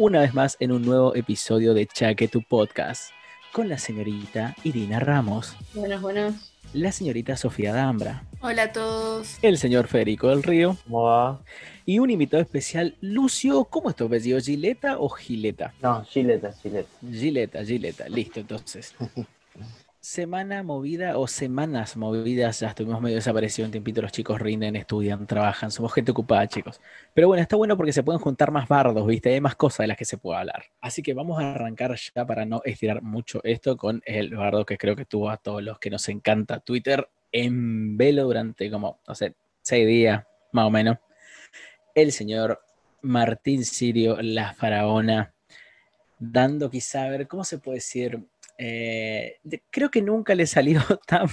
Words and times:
una 0.00 0.20
vez 0.20 0.32
más 0.32 0.56
en 0.60 0.72
un 0.72 0.82
nuevo 0.82 1.14
episodio 1.14 1.74
de 1.74 1.86
Chaque 1.86 2.26
tu 2.26 2.40
Podcast, 2.40 3.10
con 3.52 3.68
la 3.68 3.76
señorita 3.76 4.56
Irina 4.64 4.98
Ramos. 4.98 5.54
Buenas, 5.74 6.00
buenas. 6.00 6.54
La 6.72 6.90
señorita 6.90 7.36
Sofía 7.36 7.74
Dambra. 7.74 8.24
Hola 8.40 8.62
a 8.62 8.72
todos. 8.72 9.36
El 9.42 9.58
señor 9.58 9.88
Federico 9.88 10.28
del 10.28 10.42
Río. 10.42 10.78
¿Cómo 10.84 11.02
va? 11.02 11.42
Y 11.84 11.98
un 11.98 12.08
invitado 12.08 12.42
especial, 12.42 12.96
Lucio, 13.02 13.66
¿cómo 13.66 13.90
es 13.90 13.96
tu 13.96 14.06
apellido? 14.06 14.40
¿Gileta 14.40 14.96
o 14.98 15.10
Gileta? 15.10 15.74
No, 15.82 16.02
Gileta, 16.06 16.50
Gileta. 16.50 16.88
Gileta, 17.02 17.62
Gileta, 17.62 18.08
listo 18.08 18.40
entonces. 18.40 18.94
semana 20.00 20.62
movida 20.62 21.18
o 21.18 21.26
semanas 21.28 21.96
movidas, 21.96 22.60
ya 22.60 22.68
estuvimos 22.68 23.02
medio 23.02 23.16
desaparecidos 23.16 23.68
un 23.68 23.72
tiempito, 23.72 24.00
los 24.00 24.12
chicos 24.12 24.40
rinden, 24.40 24.74
estudian, 24.76 25.26
trabajan, 25.26 25.70
somos 25.70 25.92
gente 25.92 26.12
ocupada, 26.12 26.46
chicos. 26.48 26.80
Pero 27.12 27.28
bueno, 27.28 27.42
está 27.42 27.56
bueno 27.56 27.76
porque 27.76 27.92
se 27.92 28.02
pueden 28.02 28.20
juntar 28.20 28.50
más 28.50 28.66
bardos, 28.66 29.06
¿viste? 29.06 29.34
Hay 29.34 29.40
más 29.42 29.56
cosas 29.56 29.84
de 29.84 29.88
las 29.88 29.98
que 29.98 30.06
se 30.06 30.16
puede 30.16 30.38
hablar. 30.40 30.64
Así 30.80 31.02
que 31.02 31.12
vamos 31.12 31.38
a 31.40 31.52
arrancar 31.52 31.94
ya 32.14 32.26
para 32.26 32.46
no 32.46 32.62
estirar 32.64 33.02
mucho 33.02 33.40
esto 33.44 33.76
con 33.76 34.02
el 34.06 34.34
bardo 34.34 34.64
que 34.64 34.78
creo 34.78 34.96
que 34.96 35.04
tuvo 35.04 35.28
a 35.28 35.36
todos 35.36 35.62
los 35.62 35.78
que 35.78 35.90
nos 35.90 36.08
encanta 36.08 36.60
Twitter 36.60 37.08
en 37.30 37.98
velo 37.98 38.24
durante 38.24 38.70
como, 38.70 39.00
no 39.06 39.14
sé, 39.14 39.34
seis 39.60 39.86
días, 39.86 40.24
más 40.52 40.64
o 40.64 40.70
menos. 40.70 40.96
El 41.94 42.12
señor 42.12 42.62
Martín 43.02 43.64
Sirio, 43.66 44.16
la 44.22 44.54
faraona, 44.54 45.34
dando 46.18 46.70
quizá, 46.70 47.04
a 47.04 47.10
ver, 47.10 47.28
¿cómo 47.28 47.44
se 47.44 47.58
puede 47.58 47.76
decir? 47.76 48.18
Eh, 48.62 49.38
creo 49.70 49.90
que 49.90 50.02
nunca 50.02 50.34
le 50.34 50.46
salió 50.46 50.82
tan 51.06 51.26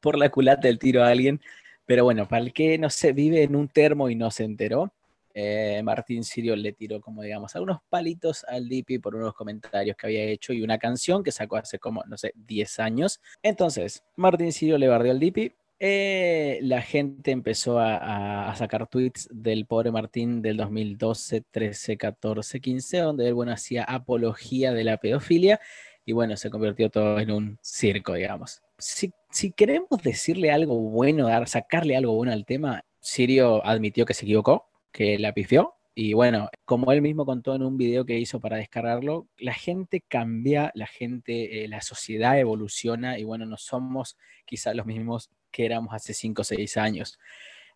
por 0.00 0.16
la 0.16 0.30
culata 0.30 0.66
del 0.66 0.78
tiro 0.78 1.04
a 1.04 1.08
alguien, 1.08 1.38
pero 1.84 2.04
bueno, 2.04 2.26
para 2.26 2.42
el 2.42 2.54
que 2.54 2.78
no 2.78 2.88
sé, 2.88 3.12
vive 3.12 3.42
en 3.42 3.54
un 3.54 3.68
termo 3.68 4.08
y 4.08 4.14
no 4.14 4.30
se 4.30 4.44
enteró, 4.44 4.90
eh, 5.34 5.82
Martín 5.84 6.24
Sirio 6.24 6.56
le 6.56 6.72
tiró, 6.72 7.02
como 7.02 7.20
digamos, 7.20 7.54
algunos 7.54 7.80
palitos 7.90 8.44
al 8.44 8.66
Dipi 8.66 8.98
por 8.98 9.14
unos 9.14 9.34
comentarios 9.34 9.94
que 9.94 10.06
había 10.06 10.24
hecho 10.24 10.54
y 10.54 10.62
una 10.62 10.78
canción 10.78 11.22
que 11.22 11.32
sacó 11.32 11.56
hace 11.56 11.78
como, 11.78 12.02
no 12.06 12.16
sé, 12.16 12.32
10 12.34 12.80
años. 12.80 13.20
Entonces, 13.42 14.02
Martín 14.16 14.50
Sirio 14.50 14.78
le 14.78 14.88
bardeó 14.88 15.12
al 15.12 15.20
Dipi. 15.20 15.52
Eh, 15.82 16.60
la 16.62 16.80
gente 16.82 17.30
empezó 17.30 17.78
a, 17.78 18.50
a, 18.50 18.56
sacar 18.56 18.86
tweets 18.86 19.28
del 19.30 19.66
pobre 19.66 19.90
Martín 19.90 20.42
del 20.42 20.58
2012, 20.58 21.42
13, 21.50 21.96
14, 21.96 22.60
15, 22.60 22.98
donde 22.98 23.28
él, 23.28 23.34
bueno, 23.34 23.52
hacía 23.52 23.84
apología 23.84 24.72
de 24.72 24.84
la 24.84 24.98
pedofilia 24.98 25.60
y 26.04 26.12
bueno, 26.12 26.36
se 26.36 26.50
convirtió 26.50 26.90
todo 26.90 27.18
en 27.18 27.30
un 27.30 27.58
circo, 27.62 28.14
digamos. 28.14 28.62
Si, 28.78 29.12
si 29.30 29.52
queremos 29.52 30.02
decirle 30.02 30.50
algo 30.50 30.78
bueno, 30.78 31.28
dar, 31.28 31.48
sacarle 31.48 31.96
algo 31.96 32.14
bueno 32.14 32.32
al 32.32 32.44
tema, 32.44 32.84
Sirio 33.00 33.64
admitió 33.64 34.04
que 34.04 34.14
se 34.14 34.24
equivocó, 34.24 34.68
que 34.92 35.18
la 35.18 35.32
pifió. 35.32 35.74
Y 35.94 36.14
bueno, 36.14 36.48
como 36.64 36.92
él 36.92 37.02
mismo 37.02 37.26
contó 37.26 37.54
en 37.54 37.62
un 37.62 37.76
video 37.76 38.06
que 38.06 38.18
hizo 38.18 38.40
para 38.40 38.56
descargarlo, 38.56 39.26
la 39.36 39.52
gente 39.52 40.00
cambia, 40.00 40.70
la 40.74 40.86
gente, 40.86 41.64
eh, 41.64 41.68
la 41.68 41.82
sociedad 41.82 42.38
evoluciona 42.38 43.18
y 43.18 43.24
bueno, 43.24 43.44
no 43.44 43.56
somos 43.56 44.16
quizás 44.46 44.74
los 44.74 44.86
mismos 44.86 45.30
que 45.50 45.66
éramos 45.66 45.92
hace 45.92 46.14
5 46.14 46.42
o 46.42 46.44
6 46.44 46.76
años. 46.76 47.18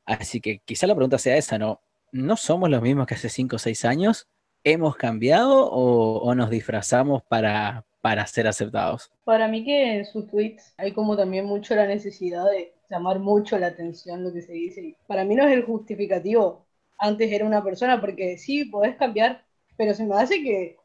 Así 0.04 0.40
que 0.40 0.60
quizá 0.64 0.86
la 0.86 0.94
pregunta 0.94 1.18
sea 1.18 1.36
esa, 1.36 1.58
¿no? 1.58 1.80
¿No 2.12 2.36
somos 2.36 2.70
los 2.70 2.82
mismos 2.82 3.06
que 3.06 3.14
hace 3.14 3.28
5 3.28 3.56
o 3.56 3.58
6 3.58 3.84
años? 3.84 4.28
¿Hemos 4.62 4.96
cambiado 4.96 5.66
o, 5.70 6.18
o 6.18 6.34
nos 6.34 6.50
disfrazamos 6.50 7.22
para, 7.24 7.84
para 8.04 8.26
ser 8.26 8.46
aceptados. 8.46 9.10
Para 9.24 9.48
mí 9.48 9.64
que 9.64 9.96
en 9.96 10.04
sus 10.04 10.26
tweets 10.26 10.74
hay 10.76 10.92
como 10.92 11.16
también 11.16 11.46
mucho 11.46 11.74
la 11.74 11.86
necesidad 11.86 12.44
de 12.50 12.74
llamar 12.90 13.18
mucho 13.18 13.58
la 13.58 13.68
atención 13.68 14.22
lo 14.22 14.30
que 14.30 14.42
se 14.42 14.52
dice. 14.52 14.98
Para 15.06 15.24
mí 15.24 15.34
no 15.34 15.48
es 15.48 15.54
el 15.54 15.64
justificativo. 15.64 16.66
Antes 16.98 17.32
era 17.32 17.46
una 17.46 17.64
persona 17.64 18.02
porque 18.02 18.36
sí, 18.36 18.66
podés 18.66 18.96
cambiar, 18.96 19.42
pero 19.78 19.94
se 19.94 20.04
me 20.04 20.16
hace 20.16 20.42
que 20.42 20.76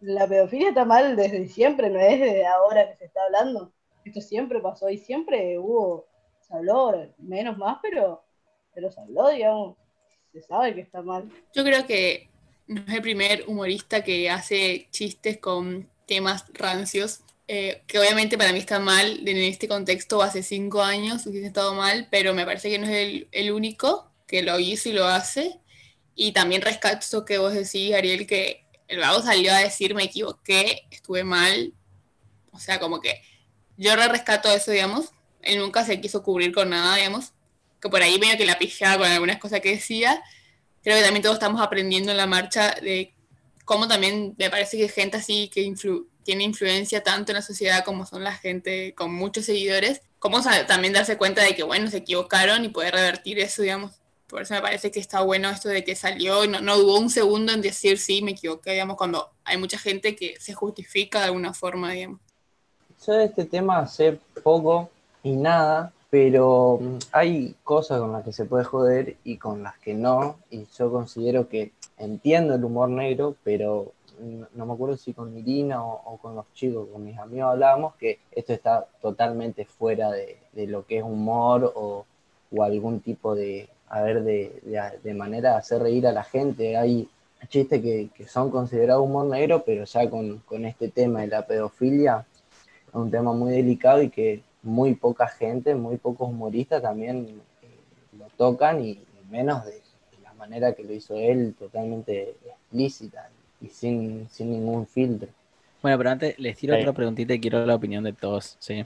la 0.00 0.26
pedofilia 0.26 0.70
está 0.70 0.86
mal 0.86 1.14
desde 1.14 1.46
siempre, 1.46 1.90
no 1.90 2.00
es 2.00 2.18
desde 2.18 2.46
ahora 2.46 2.88
que 2.88 2.96
se 2.96 3.04
está 3.04 3.20
hablando. 3.26 3.70
Esto 4.06 4.22
siempre 4.22 4.58
pasó 4.60 4.88
y 4.88 4.96
siempre 4.96 5.58
hubo, 5.58 6.06
se 6.40 6.54
habló, 6.54 7.06
menos 7.18 7.58
más, 7.58 7.80
pero, 7.82 8.24
pero 8.74 8.90
se 8.90 8.98
habló, 8.98 9.28
digamos. 9.28 9.76
Se 10.32 10.40
sabe 10.40 10.74
que 10.74 10.80
está 10.80 11.02
mal. 11.02 11.30
Yo 11.52 11.64
creo 11.64 11.86
que 11.86 12.30
no 12.66 12.80
es 12.80 12.94
el 12.94 13.02
primer 13.02 13.44
humorista 13.46 14.02
que 14.02 14.30
hace 14.30 14.88
chistes 14.90 15.36
con 15.36 15.91
temas 16.06 16.44
rancios, 16.54 17.20
eh, 17.48 17.82
que 17.86 17.98
obviamente 17.98 18.38
para 18.38 18.52
mí 18.52 18.58
está 18.58 18.78
mal 18.78 19.28
en 19.28 19.36
este 19.36 19.68
contexto 19.68 20.22
hace 20.22 20.42
cinco 20.42 20.82
años 20.82 21.26
hubiese 21.26 21.48
estado 21.48 21.74
mal, 21.74 22.08
pero 22.10 22.34
me 22.34 22.46
parece 22.46 22.70
que 22.70 22.78
no 22.78 22.86
es 22.86 23.26
el, 23.30 23.52
único 23.52 24.10
que 24.26 24.42
lo 24.42 24.58
hizo 24.58 24.88
y 24.88 24.92
lo 24.92 25.06
hace. 25.06 25.58
Y 26.14 26.32
también 26.32 26.62
rescato 26.62 27.24
que 27.24 27.38
vos 27.38 27.52
decís, 27.52 27.94
Ariel, 27.94 28.26
que 28.26 28.64
el 28.88 29.00
vago 29.00 29.22
salió 29.22 29.52
a 29.52 29.58
decir 29.58 29.94
me 29.94 30.04
equivoqué, 30.04 30.86
estuve 30.90 31.24
mal. 31.24 31.74
O 32.52 32.58
sea, 32.58 32.78
como 32.78 33.00
que 33.00 33.20
yo 33.76 33.96
re 33.96 34.08
rescato 34.08 34.50
eso, 34.50 34.70
digamos. 34.70 35.10
Él 35.42 35.58
nunca 35.58 35.84
se 35.84 36.00
quiso 36.00 36.22
cubrir 36.22 36.54
con 36.54 36.70
nada, 36.70 36.96
digamos. 36.96 37.32
Que 37.80 37.88
por 37.88 38.02
ahí 38.02 38.18
medio 38.18 38.36
que 38.36 38.46
la 38.46 38.58
pijaba 38.58 38.98
con 38.98 39.12
algunas 39.12 39.38
cosas 39.38 39.60
que 39.60 39.70
decía. 39.74 40.22
Creo 40.82 40.96
que 40.96 41.02
también 41.02 41.22
todos 41.22 41.36
estamos 41.36 41.60
aprendiendo 41.60 42.12
en 42.12 42.16
la 42.16 42.26
marcha 42.26 42.74
de 42.80 43.14
como 43.72 43.88
también 43.88 44.34
me 44.36 44.50
parece 44.50 44.76
que 44.76 44.86
gente 44.86 45.16
así 45.16 45.48
que 45.48 45.74
tiene 46.24 46.44
influencia 46.44 47.02
tanto 47.02 47.32
en 47.32 47.36
la 47.36 47.42
sociedad 47.42 47.82
como 47.86 48.04
son 48.04 48.22
la 48.22 48.34
gente 48.34 48.94
con 48.94 49.14
muchos 49.14 49.46
seguidores, 49.46 50.02
como 50.18 50.42
también 50.42 50.92
darse 50.92 51.16
cuenta 51.16 51.42
de 51.42 51.54
que, 51.54 51.62
bueno, 51.62 51.88
se 51.88 51.96
equivocaron 51.96 52.66
y 52.66 52.68
poder 52.68 52.92
revertir 52.92 53.38
eso, 53.38 53.62
digamos. 53.62 53.92
Por 54.26 54.42
eso 54.42 54.52
me 54.52 54.60
parece 54.60 54.90
que 54.90 55.00
está 55.00 55.22
bueno 55.22 55.48
esto 55.48 55.70
de 55.70 55.84
que 55.84 55.96
salió, 55.96 56.46
no, 56.46 56.60
no 56.60 56.76
dudó 56.76 56.98
un 56.98 57.08
segundo 57.08 57.50
en 57.50 57.62
decir 57.62 57.96
sí, 57.96 58.20
me 58.20 58.32
equivoqué, 58.32 58.72
digamos, 58.72 58.98
cuando 58.98 59.30
hay 59.42 59.56
mucha 59.56 59.78
gente 59.78 60.14
que 60.14 60.38
se 60.38 60.52
justifica 60.52 61.20
de 61.20 61.24
alguna 61.26 61.54
forma, 61.54 61.92
digamos. 61.92 62.20
Yo 63.06 63.14
de 63.14 63.24
este 63.24 63.46
tema 63.46 63.86
sé 63.86 64.18
poco 64.42 64.90
y 65.22 65.32
nada, 65.34 65.94
pero 66.12 66.78
mm, 66.78 66.98
hay 67.12 67.56
cosas 67.64 67.98
con 67.98 68.12
las 68.12 68.22
que 68.22 68.34
se 68.34 68.44
puede 68.44 68.64
joder 68.64 69.16
y 69.24 69.38
con 69.38 69.62
las 69.62 69.78
que 69.78 69.94
no, 69.94 70.36
y 70.50 70.66
yo 70.76 70.92
considero 70.92 71.48
que 71.48 71.72
entiendo 71.96 72.54
el 72.54 72.62
humor 72.62 72.90
negro, 72.90 73.34
pero 73.42 73.92
no, 74.54 74.66
me 74.66 74.74
acuerdo 74.74 74.98
si 74.98 75.14
con 75.14 75.34
Irina 75.38 75.82
o, 75.82 76.18
con 76.20 76.34
los 76.34 76.44
chicos, 76.52 76.86
con 76.92 77.02
mis 77.02 77.16
amigos 77.18 77.52
hablábamos 77.52 77.94
que 77.94 78.18
esto 78.30 78.52
está 78.52 78.86
totalmente 79.00 79.64
fuera 79.64 80.10
de, 80.10 80.36
lo 80.66 80.84
que 80.84 80.98
es 80.98 81.02
humor 81.02 81.72
o, 81.74 82.04
algún 82.60 83.00
tipo 83.00 83.34
de, 83.34 83.70
a 83.88 84.02
ver, 84.02 84.22
de, 84.22 85.14
manera 85.14 85.52
de 85.52 85.56
hacer 85.56 85.80
reír 85.80 86.06
a 86.06 86.12
la 86.12 86.24
gente. 86.24 86.76
Hay 86.76 87.08
chistes 87.48 87.80
que, 87.80 88.10
son 88.28 88.50
considerados 88.50 89.02
humor 89.02 89.24
negro, 89.24 89.62
pero 89.64 89.84
ya 89.84 90.10
con, 90.10 90.42
este 90.66 90.88
tema 90.88 91.22
de 91.22 91.28
la 91.28 91.46
pedofilia 91.46 92.26
es 92.88 92.94
un 92.94 93.10
tema 93.10 93.32
muy 93.32 93.52
delicado 93.52 94.02
y 94.02 94.10
que 94.10 94.42
muy 94.62 94.94
poca 94.94 95.28
gente, 95.28 95.74
muy 95.74 95.96
pocos 95.96 96.28
humoristas 96.28 96.82
también 96.82 97.40
eh, 97.62 98.18
lo 98.18 98.26
tocan 98.36 98.84
y 98.84 98.98
menos 99.30 99.64
de 99.64 99.82
manera 100.42 100.74
que 100.74 100.82
lo 100.82 100.92
hizo 100.92 101.14
él, 101.14 101.54
totalmente 101.56 102.34
explícita 102.44 103.30
y 103.60 103.68
sin, 103.68 104.28
sin 104.28 104.50
ningún 104.50 104.88
filtro. 104.88 105.28
Bueno, 105.80 105.96
pero 105.98 106.10
antes 106.10 106.36
les 106.38 106.56
tiro 106.56 106.76
otra 106.76 106.92
preguntita 106.92 107.32
y 107.34 107.40
quiero 107.40 107.64
la 107.64 107.76
opinión 107.76 108.02
de 108.02 108.12
todos, 108.12 108.56
¿sí? 108.58 108.84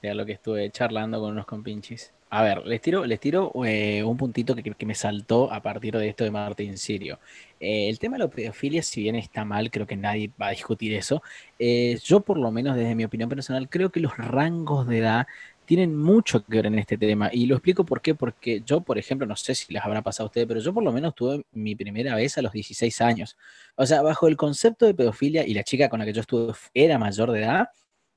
De 0.00 0.14
lo 0.14 0.24
que 0.24 0.32
estuve 0.32 0.70
charlando 0.70 1.20
con 1.20 1.32
unos 1.32 1.44
compinchis. 1.44 2.10
A 2.30 2.42
ver, 2.42 2.66
les 2.66 2.80
tiro, 2.82 3.06
les 3.06 3.18
tiro 3.20 3.50
eh, 3.64 4.02
un 4.04 4.18
puntito 4.18 4.54
que, 4.54 4.86
me 4.86 4.94
saltó 4.94 5.50
a 5.50 5.62
partir 5.62 5.96
de 5.96 6.08
esto 6.08 6.24
de 6.24 6.30
Martín 6.30 6.76
Sirio. 6.76 7.18
Eh, 7.58 7.88
el 7.88 7.98
tema 7.98 8.16
de 8.18 8.24
la 8.24 8.30
pedofilia, 8.30 8.82
si 8.82 9.02
bien 9.02 9.16
está 9.16 9.46
mal, 9.46 9.70
creo 9.70 9.86
que 9.86 9.96
nadie 9.96 10.30
va 10.40 10.48
a 10.48 10.50
discutir 10.50 10.92
eso. 10.92 11.22
Eh, 11.58 11.98
yo, 12.04 12.20
por 12.20 12.38
lo 12.38 12.50
menos 12.50 12.76
desde 12.76 12.94
mi 12.94 13.04
opinión 13.04 13.30
personal, 13.30 13.68
creo 13.70 13.90
que 13.90 14.00
los 14.00 14.14
rangos 14.18 14.86
de 14.86 14.98
edad 14.98 15.26
tienen 15.64 15.96
mucho 15.96 16.44
que 16.44 16.56
ver 16.56 16.66
en 16.66 16.78
este 16.78 16.98
tema. 16.98 17.30
Y 17.32 17.46
lo 17.46 17.54
explico 17.56 17.84
por 17.84 18.02
qué, 18.02 18.14
porque 18.14 18.60
yo, 18.64 18.82
por 18.82 18.98
ejemplo, 18.98 19.26
no 19.26 19.36
sé 19.36 19.54
si 19.54 19.72
les 19.72 19.82
habrá 19.82 20.02
pasado 20.02 20.26
a 20.26 20.28
ustedes, 20.28 20.46
pero 20.46 20.60
yo 20.60 20.74
por 20.74 20.82
lo 20.84 20.92
menos 20.92 21.14
tuve 21.14 21.44
mi 21.52 21.74
primera 21.76 22.14
vez 22.14 22.36
a 22.36 22.42
los 22.42 22.52
16 22.52 23.00
años. 23.00 23.38
O 23.74 23.86
sea, 23.86 24.02
bajo 24.02 24.28
el 24.28 24.36
concepto 24.36 24.84
de 24.86 24.94
pedofilia 24.94 25.46
y 25.46 25.54
la 25.54 25.64
chica 25.64 25.88
con 25.88 26.00
la 26.00 26.04
que 26.04 26.12
yo 26.12 26.20
estuve 26.20 26.52
era 26.74 26.98
mayor 26.98 27.32
de 27.32 27.40
edad, 27.40 27.68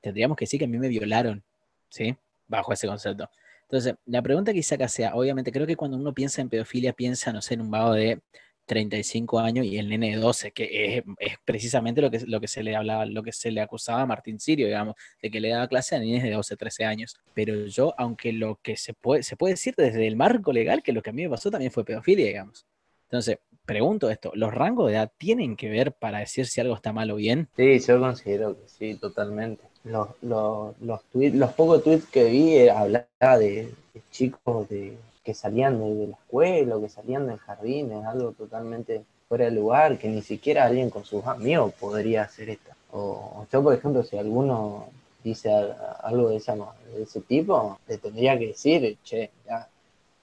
tendríamos 0.02 0.36
que 0.36 0.44
decir 0.44 0.58
que 0.58 0.66
a 0.66 0.68
mí 0.68 0.78
me 0.78 0.88
violaron, 0.88 1.42
¿sí? 1.88 2.14
Bajo 2.48 2.72
ese 2.72 2.86
concepto. 2.86 3.30
Entonces, 3.72 3.94
la 4.04 4.20
pregunta 4.20 4.52
que 4.52 4.62
acá 4.74 4.86
sea, 4.86 5.14
obviamente, 5.14 5.50
creo 5.50 5.66
que 5.66 5.76
cuando 5.76 5.96
uno 5.96 6.12
piensa 6.12 6.42
en 6.42 6.50
pedofilia, 6.50 6.92
piensa, 6.92 7.32
no 7.32 7.40
sé, 7.40 7.54
en 7.54 7.62
un 7.62 7.70
vago 7.70 7.94
de 7.94 8.20
35 8.66 9.40
años 9.40 9.64
y 9.64 9.78
el 9.78 9.88
nene 9.88 10.10
de 10.10 10.16
12, 10.16 10.52
que 10.52 10.98
es, 10.98 11.04
es, 11.18 11.36
precisamente 11.46 12.02
lo 12.02 12.10
que, 12.10 12.20
lo 12.26 12.38
que 12.38 12.48
se 12.48 12.62
le 12.62 12.76
hablaba, 12.76 13.06
lo 13.06 13.22
que 13.22 13.32
se 13.32 13.50
le 13.50 13.62
acusaba 13.62 14.02
a 14.02 14.06
Martín 14.06 14.38
Sirio, 14.38 14.66
digamos, 14.66 14.94
de 15.22 15.30
que 15.30 15.40
le 15.40 15.48
daba 15.48 15.68
clase 15.68 15.96
a 15.96 16.00
niños 16.00 16.22
de 16.22 16.32
12, 16.32 16.54
13 16.54 16.84
años. 16.84 17.16
Pero 17.32 17.64
yo, 17.64 17.94
aunque 17.96 18.34
lo 18.34 18.60
que 18.62 18.76
se 18.76 18.92
puede, 18.92 19.22
se 19.22 19.36
puede 19.36 19.54
decir 19.54 19.72
desde 19.74 20.06
el 20.06 20.16
marco 20.16 20.52
legal, 20.52 20.82
que 20.82 20.92
lo 20.92 21.00
que 21.00 21.08
a 21.08 21.14
mí 21.14 21.22
me 21.22 21.30
pasó 21.30 21.50
también 21.50 21.72
fue 21.72 21.82
pedofilia, 21.82 22.26
digamos. 22.26 22.66
Entonces, 23.04 23.38
pregunto 23.64 24.10
esto, 24.10 24.32
¿los 24.34 24.52
rangos 24.52 24.88
de 24.88 24.96
edad 24.96 25.10
tienen 25.16 25.56
que 25.56 25.70
ver 25.70 25.92
para 25.94 26.18
decir 26.18 26.44
si 26.44 26.60
algo 26.60 26.74
está 26.74 26.92
mal 26.92 27.10
o 27.10 27.16
bien? 27.16 27.48
Sí, 27.56 27.78
yo 27.78 27.98
considero 27.98 28.60
que 28.60 28.68
sí, 28.68 28.98
totalmente. 28.98 29.71
Los, 29.84 30.08
los, 30.22 30.80
los, 30.80 31.02
tweets, 31.04 31.34
los 31.34 31.52
pocos 31.52 31.82
tweets 31.82 32.06
que 32.06 32.24
vi 32.24 32.54
eh, 32.54 32.70
hablaba 32.70 33.38
de, 33.38 33.74
chicos 34.10 34.68
de 34.68 34.96
que 35.24 35.34
salían 35.34 35.78
de, 35.78 36.06
la 36.08 36.16
escuela 36.16 36.78
que 36.80 36.88
salían 36.88 37.26
del 37.26 37.38
jardín, 37.38 37.92
es 37.92 38.04
algo 38.04 38.32
totalmente 38.32 39.02
fuera 39.28 39.46
de 39.46 39.52
lugar, 39.52 39.98
que 39.98 40.08
ni 40.08 40.22
siquiera 40.22 40.66
alguien 40.66 40.90
con 40.90 41.04
sus 41.04 41.24
amigos 41.26 41.72
podría 41.74 42.22
hacer 42.22 42.50
esto. 42.50 42.70
O 42.92 43.46
yo, 43.50 43.62
por 43.62 43.74
ejemplo, 43.74 44.02
si 44.02 44.18
alguno 44.18 44.88
dice 45.24 45.50
algo 46.02 46.28
de, 46.28 46.36
esa, 46.36 46.56
ese 46.98 47.20
tipo, 47.20 47.78
le 47.88 47.98
tendría 47.98 48.38
que 48.38 48.48
decir, 48.48 48.98
che, 49.04 49.30
ya, 49.46 49.68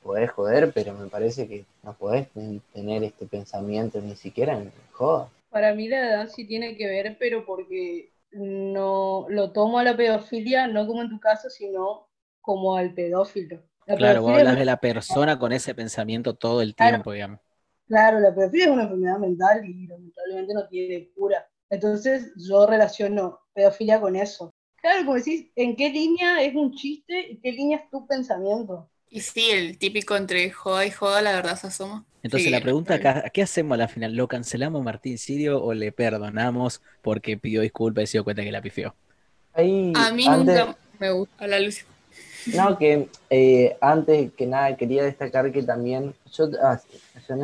podés 0.03 0.31
joder, 0.31 0.71
pero 0.73 0.94
me 0.94 1.07
parece 1.07 1.47
que 1.47 1.65
no 1.83 1.94
podés 1.94 2.27
tener 2.73 3.03
este 3.03 3.25
pensamiento 3.25 4.00
ni 4.01 4.15
siquiera 4.15 4.57
en 4.57 4.71
joda. 4.91 5.29
Para 5.50 5.73
mí 5.73 5.88
la 5.88 6.07
edad 6.07 6.29
sí 6.29 6.45
tiene 6.45 6.75
que 6.75 6.88
ver, 6.88 7.15
pero 7.19 7.45
porque 7.45 8.09
no 8.31 9.26
lo 9.30 9.52
tomo 9.52 9.80
a 9.80 9.84
la 9.84 9.96
pedofilia 9.98 10.68
no 10.68 10.88
como 10.88 11.02
en 11.02 11.10
tu 11.10 11.20
caso, 11.20 11.50
sino 11.50 12.08
como 12.42 12.76
al 12.76 12.94
pedófilo 12.94 13.64
claro, 13.94 14.22
vos 14.24 14.36
hablas 14.36 14.58
de 14.58 14.66
la 14.66 14.78
persona 14.81 15.38
con 15.40 15.52
ese 15.52 15.76
pensamiento 15.76 16.34
todo 16.36 16.62
el 16.64 16.76
tiempo, 16.76 17.12
claro, 17.12 17.14
digamos. 17.14 17.40
Claro, 17.88 18.20
la 18.20 18.34
pedofilia 18.36 18.66
es 18.68 18.72
una 18.72 18.84
enfermedad 18.84 19.20
mental 19.20 19.66
y 19.66 19.88
lamentablemente 19.88 20.54
no 20.56 20.68
tiene 20.70 21.12
cura. 21.16 21.50
Entonces 21.70 22.34
yo 22.38 22.68
relaciono 22.68 23.40
pedofilia 23.54 24.02
con 24.02 24.16
eso. 24.16 24.52
Claro, 24.78 25.06
como 25.06 25.16
decís, 25.18 25.52
¿en 25.56 25.76
qué 25.76 25.90
línea 25.90 26.42
es 26.44 26.56
un 26.56 26.74
chiste 26.76 27.31
y 27.31 27.40
qué 27.42 27.52
línea 27.52 27.80
es 27.80 27.90
tu 27.92 28.08
pensamiento? 28.08 28.90
Y 29.10 29.22
sí, 29.22 29.52
el 29.52 29.78
típico 29.78 30.16
entre 30.16 30.50
joda 30.52 30.86
y 30.86 30.92
joda, 30.92 31.22
la 31.22 31.34
verdad 31.34 31.56
se 31.60 31.68
asoma. 31.68 32.08
Entonces 32.21 32.45
Sí, 32.48 32.51
la 32.51 32.62
pregunta 32.62 32.95
acá, 32.95 33.30
¿qué 33.33 33.42
hacemos 33.44 33.75
a 33.75 33.77
la 33.77 33.88
final? 33.88 34.13
¿Lo 34.16 34.27
cancelamos 34.27 34.81
a 34.81 34.83
Martín 34.83 35.18
Sirio 35.18 35.63
o 35.63 35.74
le 35.74 35.92
perdonamos 35.92 36.81
porque 37.01 37.38
pidió 37.38 37.62
disculpas 37.62 38.04
y 38.04 38.07
se 38.07 38.18
dio 38.18 38.24
cuenta 38.24 38.44
que 38.44 38.51
la 38.51 38.62
pifió? 38.62 38.94
Ahí, 39.54 39.94
A 39.95 40.12
mí 40.12 40.27
antes- 40.27 40.57
nunca 40.66 40.77
me 41.00 41.12
gusta 41.12 41.48
la 41.48 41.60
luz. 41.60 41.86
No, 42.54 42.77
que 42.77 43.07
eh, 43.30 43.77
antes 43.81 44.31
que 44.33 44.48
nada 44.48 44.75
quería 44.75 45.04
destacar 45.04 45.51
que 45.51 45.63
también 45.63 46.13
yo, 46.33 46.50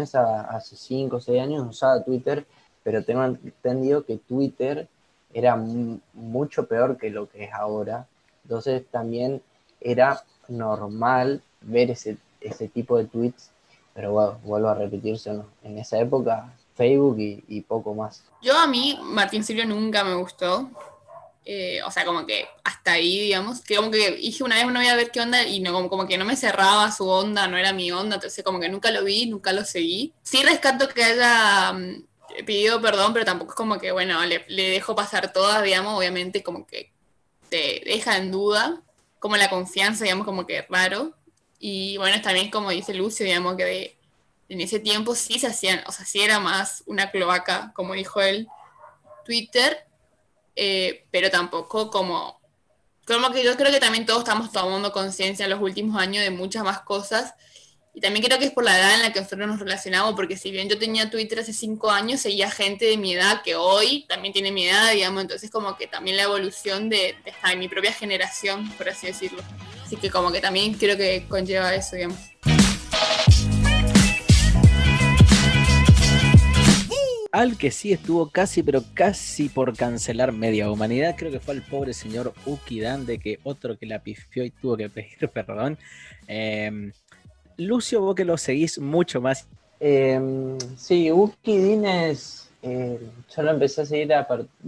esa, 0.01 0.41
hace 0.41 0.75
5 0.75 1.17
o 1.17 1.21
6 1.21 1.41
años 1.41 1.65
usaba 1.67 2.03
Twitter, 2.03 2.45
pero 2.83 3.03
tengo 3.03 3.23
entendido 3.23 4.05
que 4.05 4.17
Twitter 4.17 4.87
era 5.33 5.55
mu- 5.55 5.99
mucho 6.13 6.67
peor 6.67 6.97
que 6.97 7.09
lo 7.09 7.29
que 7.29 7.45
es 7.45 7.53
ahora. 7.53 8.07
Entonces 8.43 8.83
también 8.91 9.41
era 9.81 10.21
normal 10.47 11.41
ver 11.61 11.91
ese, 11.91 12.17
ese 12.41 12.67
tipo 12.67 12.97
de 12.97 13.05
tweets, 13.05 13.51
pero 13.95 14.11
bueno, 14.11 14.39
vuelvo 14.43 14.67
a 14.67 14.75
repetirse, 14.75 15.31
¿no? 15.31 15.47
en 15.63 15.79
esa 15.79 15.97
época 15.97 16.53
Facebook 16.75 17.15
y, 17.17 17.61
poco 17.61 17.95
más. 17.95 18.25
Yo 18.41 18.59
a 18.59 18.67
mí, 18.67 18.99
Martín 19.01 19.45
Silvio 19.45 19.65
nunca 19.65 20.03
me 20.03 20.13
gustó. 20.15 20.69
Eh, 21.45 21.81
o 21.83 21.91
sea, 21.91 22.03
como 22.03 22.25
que 22.25 22.45
hasta 22.65 22.93
ahí, 22.93 23.21
digamos, 23.21 23.61
que 23.61 23.77
como 23.77 23.91
que 23.91 24.11
dije 24.11 24.43
una 24.43 24.55
vez 24.55 24.65
no 24.65 24.79
voy 24.79 24.87
a 24.87 24.95
ver 24.95 25.11
qué 25.11 25.21
onda 25.21 25.43
y 25.43 25.61
no, 25.61 25.87
como, 25.89 26.07
que 26.07 26.17
no 26.17 26.25
me 26.25 26.35
cerraba 26.35 26.91
su 26.91 27.07
onda, 27.07 27.47
no 27.47 27.55
era 27.55 27.71
mi 27.71 27.91
onda, 27.91 28.15
entonces 28.15 28.43
como 28.43 28.59
que 28.59 28.67
nunca 28.67 28.91
lo 28.91 29.03
vi, 29.05 29.27
nunca 29.27 29.53
lo 29.53 29.63
seguí. 29.63 30.11
Sí 30.23 30.43
rescato 30.43 30.89
que 30.89 31.03
haya 31.03 31.71
mm, 31.71 32.45
pedido 32.45 32.81
perdón, 32.81 33.13
pero 33.13 33.23
tampoco 33.23 33.51
es 33.51 33.55
como 33.55 33.77
que, 33.77 33.91
bueno, 33.93 34.25
le, 34.25 34.43
le 34.49 34.71
dejo 34.71 34.95
pasar 34.95 35.31
todas, 35.31 35.63
digamos, 35.63 35.97
obviamente 35.97 36.43
como 36.43 36.67
que 36.67 36.91
te 37.49 37.83
deja 37.85 38.17
en 38.17 38.31
duda, 38.31 38.81
como 39.19 39.37
la 39.37 39.49
confianza, 39.49 40.03
digamos, 40.03 40.25
como 40.25 40.45
que 40.45 40.65
raro. 40.67 41.13
Y 41.59 41.97
bueno, 41.97 42.21
también 42.21 42.49
como 42.51 42.69
dice 42.71 42.93
Lucio, 42.93 43.25
digamos, 43.25 43.55
que 43.57 43.65
de- 43.65 43.97
en 44.49 44.61
ese 44.61 44.79
tiempo 44.79 45.15
sí 45.15 45.39
se 45.39 45.47
hacían, 45.47 45.81
o 45.87 45.91
sea, 45.91 46.05
sí 46.05 46.21
era 46.21 46.39
más 46.39 46.83
una 46.87 47.11
cloaca, 47.11 47.71
como 47.75 47.93
dijo 47.95 48.21
él, 48.21 48.47
Twitter, 49.25 49.85
eh, 50.55 51.05
pero 51.11 51.29
tampoco 51.31 51.89
como, 51.91 52.39
como 53.07 53.31
que 53.31 53.43
yo 53.43 53.55
creo 53.57 53.71
que 53.71 53.79
también 53.79 54.05
todos 54.05 54.19
estamos 54.21 54.51
tomando 54.51 54.91
conciencia 54.91 55.45
en 55.45 55.51
los 55.51 55.61
últimos 55.61 55.97
años 56.01 56.23
de 56.23 56.31
muchas 56.31 56.63
más 56.63 56.81
cosas. 56.81 57.35
Y 57.97 58.01
también 58.01 58.25
creo 58.25 58.37
que 58.37 58.43
es 58.43 58.51
por 58.51 58.65
la 58.65 58.77
edad 58.77 58.95
en 58.95 59.03
la 59.03 59.13
que 59.13 59.21
nosotros 59.21 59.47
nos 59.47 59.57
relacionamos, 59.57 60.15
porque 60.15 60.35
si 60.35 60.51
bien 60.51 60.67
yo 60.67 60.77
tenía 60.77 61.09
Twitter 61.09 61.39
hace 61.39 61.53
cinco 61.53 61.89
años, 61.89 62.19
seguía 62.19 62.51
gente 62.51 62.83
de 62.83 62.97
mi 62.97 63.13
edad 63.13 63.41
que 63.41 63.55
hoy 63.55 64.03
también 64.09 64.33
tiene 64.33 64.51
mi 64.51 64.67
edad, 64.67 64.91
digamos, 64.91 65.21
entonces 65.21 65.49
como 65.49 65.77
que 65.77 65.87
también 65.87 66.17
la 66.17 66.23
evolución 66.23 66.89
de, 66.89 67.15
de, 67.23 67.33
de 67.49 67.55
mi 67.55 67.69
propia 67.69 67.93
generación, 67.93 68.69
por 68.71 68.89
así 68.89 69.07
decirlo. 69.07 69.41
Así 69.81 69.95
que 69.95 70.09
como 70.09 70.33
que 70.33 70.41
también 70.41 70.73
creo 70.73 70.97
que 70.97 71.25
conlleva 71.29 71.73
eso, 71.73 71.95
digamos. 71.95 72.19
Al 77.31 77.57
que 77.57 77.71
sí 77.71 77.93
estuvo 77.93 78.29
casi, 78.29 78.61
pero 78.61 78.83
casi 78.93 79.47
por 79.47 79.75
cancelar 79.75 80.33
media 80.33 80.69
humanidad, 80.69 81.15
creo 81.17 81.31
que 81.31 81.39
fue 81.39 81.53
el 81.53 81.61
pobre 81.61 81.93
señor 81.93 82.33
Uki 82.45 82.81
Dande, 82.81 83.19
que 83.19 83.39
otro 83.43 83.77
que 83.77 83.85
la 83.85 84.03
pifió 84.03 84.43
y 84.43 84.51
tuvo 84.51 84.75
que 84.75 84.89
pedir 84.89 85.29
perdón. 85.33 85.77
Eh, 86.27 86.91
Lucio, 87.57 88.01
vos 88.01 88.15
que 88.15 88.25
lo 88.25 88.37
seguís 88.37 88.79
mucho 88.79 89.21
más. 89.21 89.47
Eh, 89.79 90.57
sí, 90.77 91.11
Uki 91.11 91.57
Dines, 91.57 92.49
eh, 92.61 92.99
yo 93.35 93.43
lo 93.43 93.51
empecé 93.51 93.81
a 93.81 93.85
seguir 93.85 94.13
a, 94.13 94.27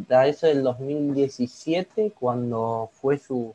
a 0.09 0.27
eso 0.27 0.47
del 0.47 0.63
2017, 0.63 2.11
cuando 2.19 2.89
fue 2.93 3.17
su, 3.17 3.53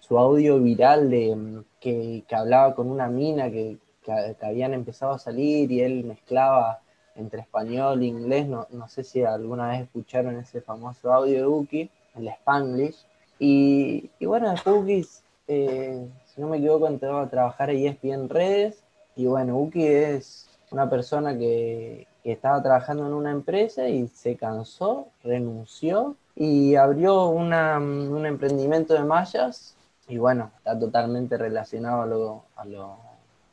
su 0.00 0.18
audio 0.18 0.58
viral 0.60 1.10
de 1.10 1.34
mm, 1.36 1.64
que, 1.80 2.24
que 2.28 2.34
hablaba 2.34 2.74
con 2.74 2.90
una 2.90 3.08
mina 3.08 3.50
que, 3.50 3.78
que- 4.04 4.36
habían 4.42 4.74
empezado 4.74 5.12
a 5.12 5.18
salir 5.18 5.70
y 5.70 5.80
él 5.80 6.04
mezclaba 6.04 6.80
entre 7.14 7.40
español 7.42 8.02
e 8.02 8.06
inglés. 8.06 8.46
No, 8.48 8.66
no 8.70 8.88
sé 8.88 9.04
si 9.04 9.22
alguna 9.22 9.68
vez 9.70 9.82
escucharon 9.82 10.36
ese 10.38 10.60
famoso 10.60 11.12
audio 11.12 11.38
de 11.38 11.46
Uki, 11.46 11.90
el 12.16 12.28
Spanglish. 12.28 12.96
Y, 13.38 14.10
y 14.18 14.26
bueno, 14.26 14.54
Uki, 14.66 15.04
eh, 15.52 16.08
si 16.26 16.40
no 16.40 16.48
me 16.48 16.58
equivoco, 16.58 16.86
entró 16.86 17.18
a 17.18 17.28
trabajar 17.28 17.70
ahí 17.70 17.98
en 18.02 18.28
redes. 18.28 18.84
Y 19.16 19.26
bueno, 19.26 19.58
Uki 19.58 19.84
es 19.84 20.48
una 20.70 20.88
persona 20.88 21.36
que, 21.36 22.06
que 22.22 22.32
estaba 22.32 22.62
trabajando 22.62 23.04
en 23.06 23.12
una 23.12 23.32
empresa 23.32 23.88
y 23.88 24.06
se 24.06 24.36
cansó, 24.36 25.08
renunció 25.24 26.14
y 26.36 26.76
abrió 26.76 27.26
una, 27.26 27.78
un 27.78 28.24
emprendimiento 28.26 28.94
de 28.94 29.02
mallas 29.02 29.74
y 30.08 30.18
bueno, 30.18 30.52
está 30.58 30.78
totalmente 30.78 31.36
relacionado 31.36 32.02
a 32.02 32.06
lo, 32.06 32.44
a 32.56 32.64
lo, 32.64 32.96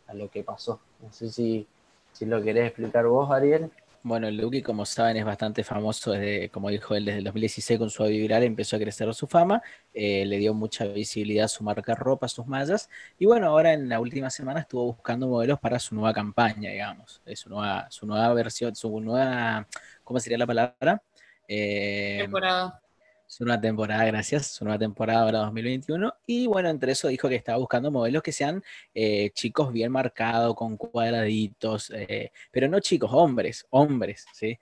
a 0.07 0.13
lo 0.13 0.29
que 0.29 0.43
pasó. 0.43 0.79
No 1.01 1.11
sé 1.11 1.29
si, 1.29 1.67
si 2.13 2.25
lo 2.25 2.41
querés 2.41 2.67
explicar 2.67 3.07
vos, 3.07 3.31
Ariel. 3.31 3.71
Bueno, 4.07 4.29
el 4.29 4.41
Uki, 4.43 4.61
como 4.61 4.85
saben, 4.85 5.17
es 5.17 5.25
bastante 5.25 5.65
famoso 5.65 6.11
desde, 6.11 6.49
como 6.49 6.69
dijo 6.69 6.95
él, 6.95 7.03
desde 7.03 7.17
el 7.17 7.25
2016 7.25 7.77
con 7.77 7.89
su 7.89 8.03
audio 8.03 8.21
viral 8.21 8.43
empezó 8.43 8.77
a 8.77 8.79
crecer 8.79 9.13
su 9.13 9.27
fama, 9.27 9.61
eh, 9.93 10.25
le 10.25 10.37
dio 10.37 10.53
mucha 10.53 10.85
visibilidad 10.85 11.43
a 11.45 11.47
su 11.49 11.61
marca 11.61 11.93
ropa, 11.93 12.29
sus 12.29 12.47
mallas, 12.47 12.89
y 13.19 13.25
bueno, 13.25 13.47
ahora 13.47 13.73
en 13.73 13.89
la 13.89 13.99
última 13.99 14.29
semana 14.29 14.61
estuvo 14.61 14.85
buscando 14.85 15.27
modelos 15.27 15.59
para 15.59 15.77
su 15.77 15.93
nueva 15.93 16.13
campaña, 16.13 16.71
digamos, 16.71 17.21
su 17.35 17.49
nueva, 17.49 17.87
su 17.91 18.05
nueva 18.05 18.33
versión, 18.33 18.73
su 18.77 18.97
nueva, 19.01 19.67
¿cómo 20.05 20.21
sería 20.21 20.37
la 20.37 20.47
palabra? 20.47 21.03
Eh, 21.45 22.19
Temporada. 22.21 22.81
Su 23.27 23.43
nueva 23.45 23.61
temporada, 23.61 24.05
gracias, 24.05 24.47
su 24.47 24.63
nueva 24.65 24.79
temporada 24.79 25.21
ahora 25.23 25.39
2021. 25.39 26.13
Y 26.25 26.47
bueno, 26.47 26.69
entre 26.69 26.93
eso 26.93 27.07
dijo 27.09 27.29
que 27.29 27.35
estaba 27.35 27.57
buscando 27.57 27.91
modelos 27.91 28.23
que 28.23 28.31
sean 28.31 28.63
eh, 28.93 29.31
chicos 29.33 29.71
bien 29.73 29.91
marcados, 29.91 30.55
con 30.55 30.77
cuadraditos, 30.77 31.91
eh, 31.93 32.31
pero 32.51 32.67
no 32.69 32.79
chicos, 32.79 33.11
hombres, 33.13 33.65
hombres, 33.69 34.25
¿sí? 34.33 34.57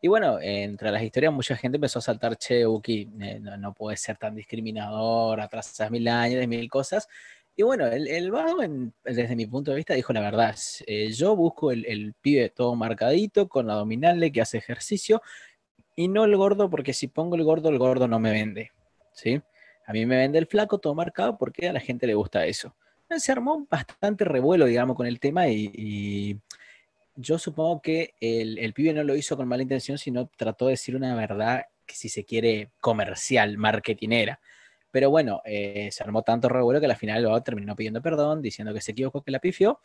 Y 0.00 0.08
bueno, 0.08 0.38
eh, 0.40 0.62
entre 0.62 0.90
las 0.92 1.02
historias 1.02 1.32
mucha 1.32 1.56
gente 1.56 1.76
empezó 1.76 1.98
a 1.98 2.02
saltar, 2.02 2.36
che, 2.36 2.66
Uki, 2.66 3.08
eh, 3.20 3.38
no, 3.40 3.56
no 3.56 3.74
puede 3.74 3.96
ser 3.96 4.16
tan 4.16 4.34
discriminador, 4.34 5.40
atrasas 5.40 5.90
mil 5.90 6.06
años, 6.08 6.46
mil 6.46 6.68
cosas. 6.70 7.08
Y 7.56 7.64
bueno, 7.64 7.86
el, 7.88 8.06
el 8.06 8.30
vago, 8.30 8.62
en- 8.62 8.94
desde 9.04 9.34
mi 9.34 9.46
punto 9.46 9.72
de 9.72 9.78
vista, 9.78 9.94
dijo 9.94 10.12
la 10.12 10.20
verdad. 10.20 10.56
yo 11.10 11.34
busco 11.36 11.72
el, 11.72 11.84
el 11.86 12.14
pibe 12.14 12.50
todo 12.50 12.76
marcadito, 12.76 13.48
con 13.48 13.68
abdominales, 13.70 14.30
que 14.32 14.40
hace 14.40 14.58
ejercicio, 14.58 15.20
y 15.96 16.08
no 16.08 16.24
el 16.24 16.36
gordo, 16.36 16.70
porque 16.70 16.92
si 16.92 17.08
pongo 17.08 17.36
el 17.36 17.44
gordo, 17.44 17.68
el 17.68 17.78
gordo 17.78 18.08
no 18.08 18.18
me 18.18 18.30
vende. 18.30 18.72
¿sí? 19.12 19.40
A 19.86 19.92
mí 19.92 20.06
me 20.06 20.16
vende 20.16 20.38
el 20.38 20.46
flaco 20.46 20.78
todo 20.78 20.94
marcado 20.94 21.38
porque 21.38 21.68
a 21.68 21.72
la 21.72 21.80
gente 21.80 22.06
le 22.06 22.14
gusta 22.14 22.46
eso. 22.46 22.74
Se 23.16 23.32
armó 23.32 23.66
bastante 23.70 24.24
revuelo, 24.24 24.66
digamos, 24.66 24.96
con 24.96 25.06
el 25.06 25.18
tema 25.18 25.48
y, 25.48 26.38
yo 27.20 27.36
supongo 27.36 27.82
que 27.82 28.14
el, 28.20 28.58
el 28.58 28.72
pibe 28.72 28.92
no 28.92 29.02
lo 29.02 29.16
hizo 29.16 29.36
con 29.36 29.48
mala 29.48 29.62
intención, 29.62 29.98
sino 29.98 30.28
trató 30.36 30.66
de 30.66 30.72
decir 30.72 30.94
una 30.94 31.16
verdad 31.16 31.64
que 31.84 31.96
si 31.96 32.08
se 32.08 32.24
quiere 32.24 32.70
comercial, 32.80 33.58
marketinera. 33.58 34.38
Pero 34.92 35.10
bueno, 35.10 35.42
eh, 35.44 35.88
se 35.90 36.02
armó 36.02 36.22
tanto 36.22 36.48
revuelo 36.48 36.80
que 36.80 36.86
al 36.86 36.96
final 36.96 37.24
el 37.24 37.42
terminó 37.42 37.74
pidiendo 37.74 38.00
perdón, 38.00 38.40
diciendo 38.40 38.72
que 38.72 38.80
se 38.80 38.92
equivocó, 38.92 39.22
que 39.22 39.32
la 39.32 39.40
pifió. 39.40 39.80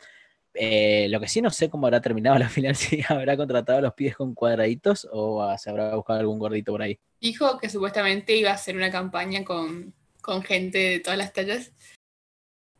Eh, 0.54 1.08
lo 1.10 1.18
que 1.18 1.26
sí 1.26 1.42
no 1.42 1.50
sé 1.50 1.68
cómo 1.68 1.86
habrá 1.86 2.00
terminado 2.00 2.38
la 2.38 2.48
final, 2.48 2.76
si 2.76 3.00
habrá 3.08 3.36
contratado 3.36 3.78
a 3.78 3.82
los 3.82 3.94
pies 3.94 4.16
con 4.16 4.34
cuadraditos 4.34 5.08
o 5.12 5.52
se 5.58 5.70
habrá 5.70 5.94
buscado 5.96 6.20
algún 6.20 6.38
gordito 6.38 6.72
por 6.72 6.82
ahí. 6.82 6.98
Dijo 7.20 7.58
que 7.58 7.68
supuestamente 7.68 8.36
iba 8.36 8.50
a 8.50 8.54
hacer 8.54 8.76
una 8.76 8.90
campaña 8.90 9.44
con, 9.44 9.92
con 10.20 10.42
gente 10.42 10.78
de 10.78 11.00
todas 11.00 11.18
las 11.18 11.32
tallas. 11.32 11.72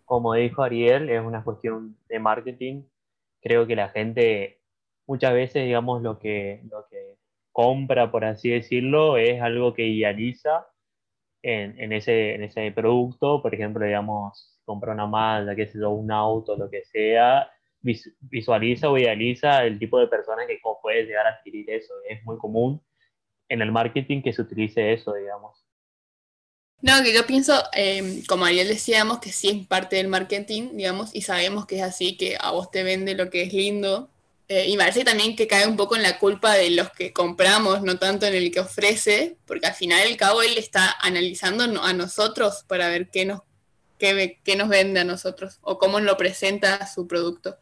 Como 0.05 0.35
dijo 0.35 0.63
Ariel, 0.63 1.09
es 1.11 1.21
una 1.21 1.43
cuestión 1.43 1.97
de 2.09 2.19
marketing. 2.19 2.83
Creo 3.41 3.67
que 3.67 3.75
la 3.75 3.89
gente 3.89 4.61
muchas 5.07 5.33
veces, 5.33 5.65
digamos, 5.65 6.03
lo 6.03 6.19
que, 6.19 6.63
lo 6.71 6.87
que 6.89 7.17
compra, 7.53 8.11
por 8.11 8.25
así 8.25 8.51
decirlo, 8.51 9.17
es 9.17 9.41
algo 9.41 9.75
que 9.75 9.87
idealiza 9.87 10.67
en, 11.43 11.79
en, 11.81 11.93
ese, 11.93 12.35
en 12.35 12.45
ese 12.45 12.71
producto. 12.73 13.43
Por 13.43 13.55
ejemplo, 13.55 13.85
digamos, 13.85 14.59
compra 14.65 14.93
una 14.93 15.07
malla, 15.07 15.55
qué 15.55 15.67
sé 15.67 15.79
yo, 15.79 15.91
un 15.91 16.11
auto, 16.11 16.57
lo 16.57 16.71
que 16.71 16.85
sea, 16.85 17.51
visualiza 18.21 18.91
o 18.91 18.99
idealiza 18.99 19.65
el 19.65 19.79
tipo 19.79 19.99
de 19.99 20.09
persona 20.09 20.47
que 20.47 20.59
puede 20.83 21.05
llegar 21.05 21.27
a 21.27 21.31
adquirir 21.31 21.69
eso. 21.71 21.93
Es 22.09 22.25
muy 22.25 22.39
común 22.39 22.83
en 23.49 23.63
el 23.63 23.71
marketing 23.71 24.23
que 24.23 24.33
se 24.33 24.43
utilice 24.43 24.93
eso, 24.93 25.15
digamos. 25.15 25.65
No, 26.81 27.03
que 27.03 27.15
yo 27.15 27.27
pienso, 27.27 27.63
eh, 27.75 28.23
como 28.29 28.45
Ariel 28.45 28.69
decíamos, 28.69 29.19
que 29.19 29.33
sí 29.33 29.49
es 29.49 29.67
parte 29.67 29.97
del 29.97 30.09
marketing, 30.09 30.77
digamos, 30.77 31.15
y 31.15 31.23
sabemos 31.23 31.67
que 31.67 31.77
es 31.77 31.83
así, 31.83 32.17
que 32.17 32.37
a 32.39 32.51
vos 32.51 32.71
te 32.71 32.83
vende 32.83 33.15
lo 33.15 33.31
que 33.31 33.43
es 33.43 33.53
lindo. 33.55 34.11
Eh, 34.49 34.69
y 34.69 34.73
me 34.73 34.85
parece 34.85 35.05
también 35.05 35.37
que 35.37 35.47
cae 35.47 35.67
un 35.67 35.77
poco 35.77 35.97
en 35.97 36.03
la 36.03 36.19
culpa 36.19 36.53
de 36.53 36.71
los 36.71 36.91
que 36.91 37.15
compramos, 37.15 37.81
no 37.83 37.99
tanto 37.99 38.27
en 38.27 38.35
el 38.35 38.51
que 38.53 38.61
ofrece, 38.61 39.39
porque 39.47 39.67
al 39.67 39.75
final 39.75 40.07
el 40.07 40.19
cabo 40.19 40.43
él 40.43 40.59
está 40.59 40.95
analizando 41.01 41.65
a 41.83 41.93
nosotros 41.95 42.65
para 42.69 42.91
ver 42.91 43.09
qué 43.09 43.25
nos, 43.25 43.41
qué, 43.99 44.39
qué 44.45 44.57
nos 44.57 44.69
vende 44.69 45.01
a 45.01 45.05
nosotros 45.05 45.59
o 45.63 45.79
cómo 45.79 46.01
lo 46.01 46.19
presenta 46.19 46.87
su 46.87 47.07
producto. 47.07 47.57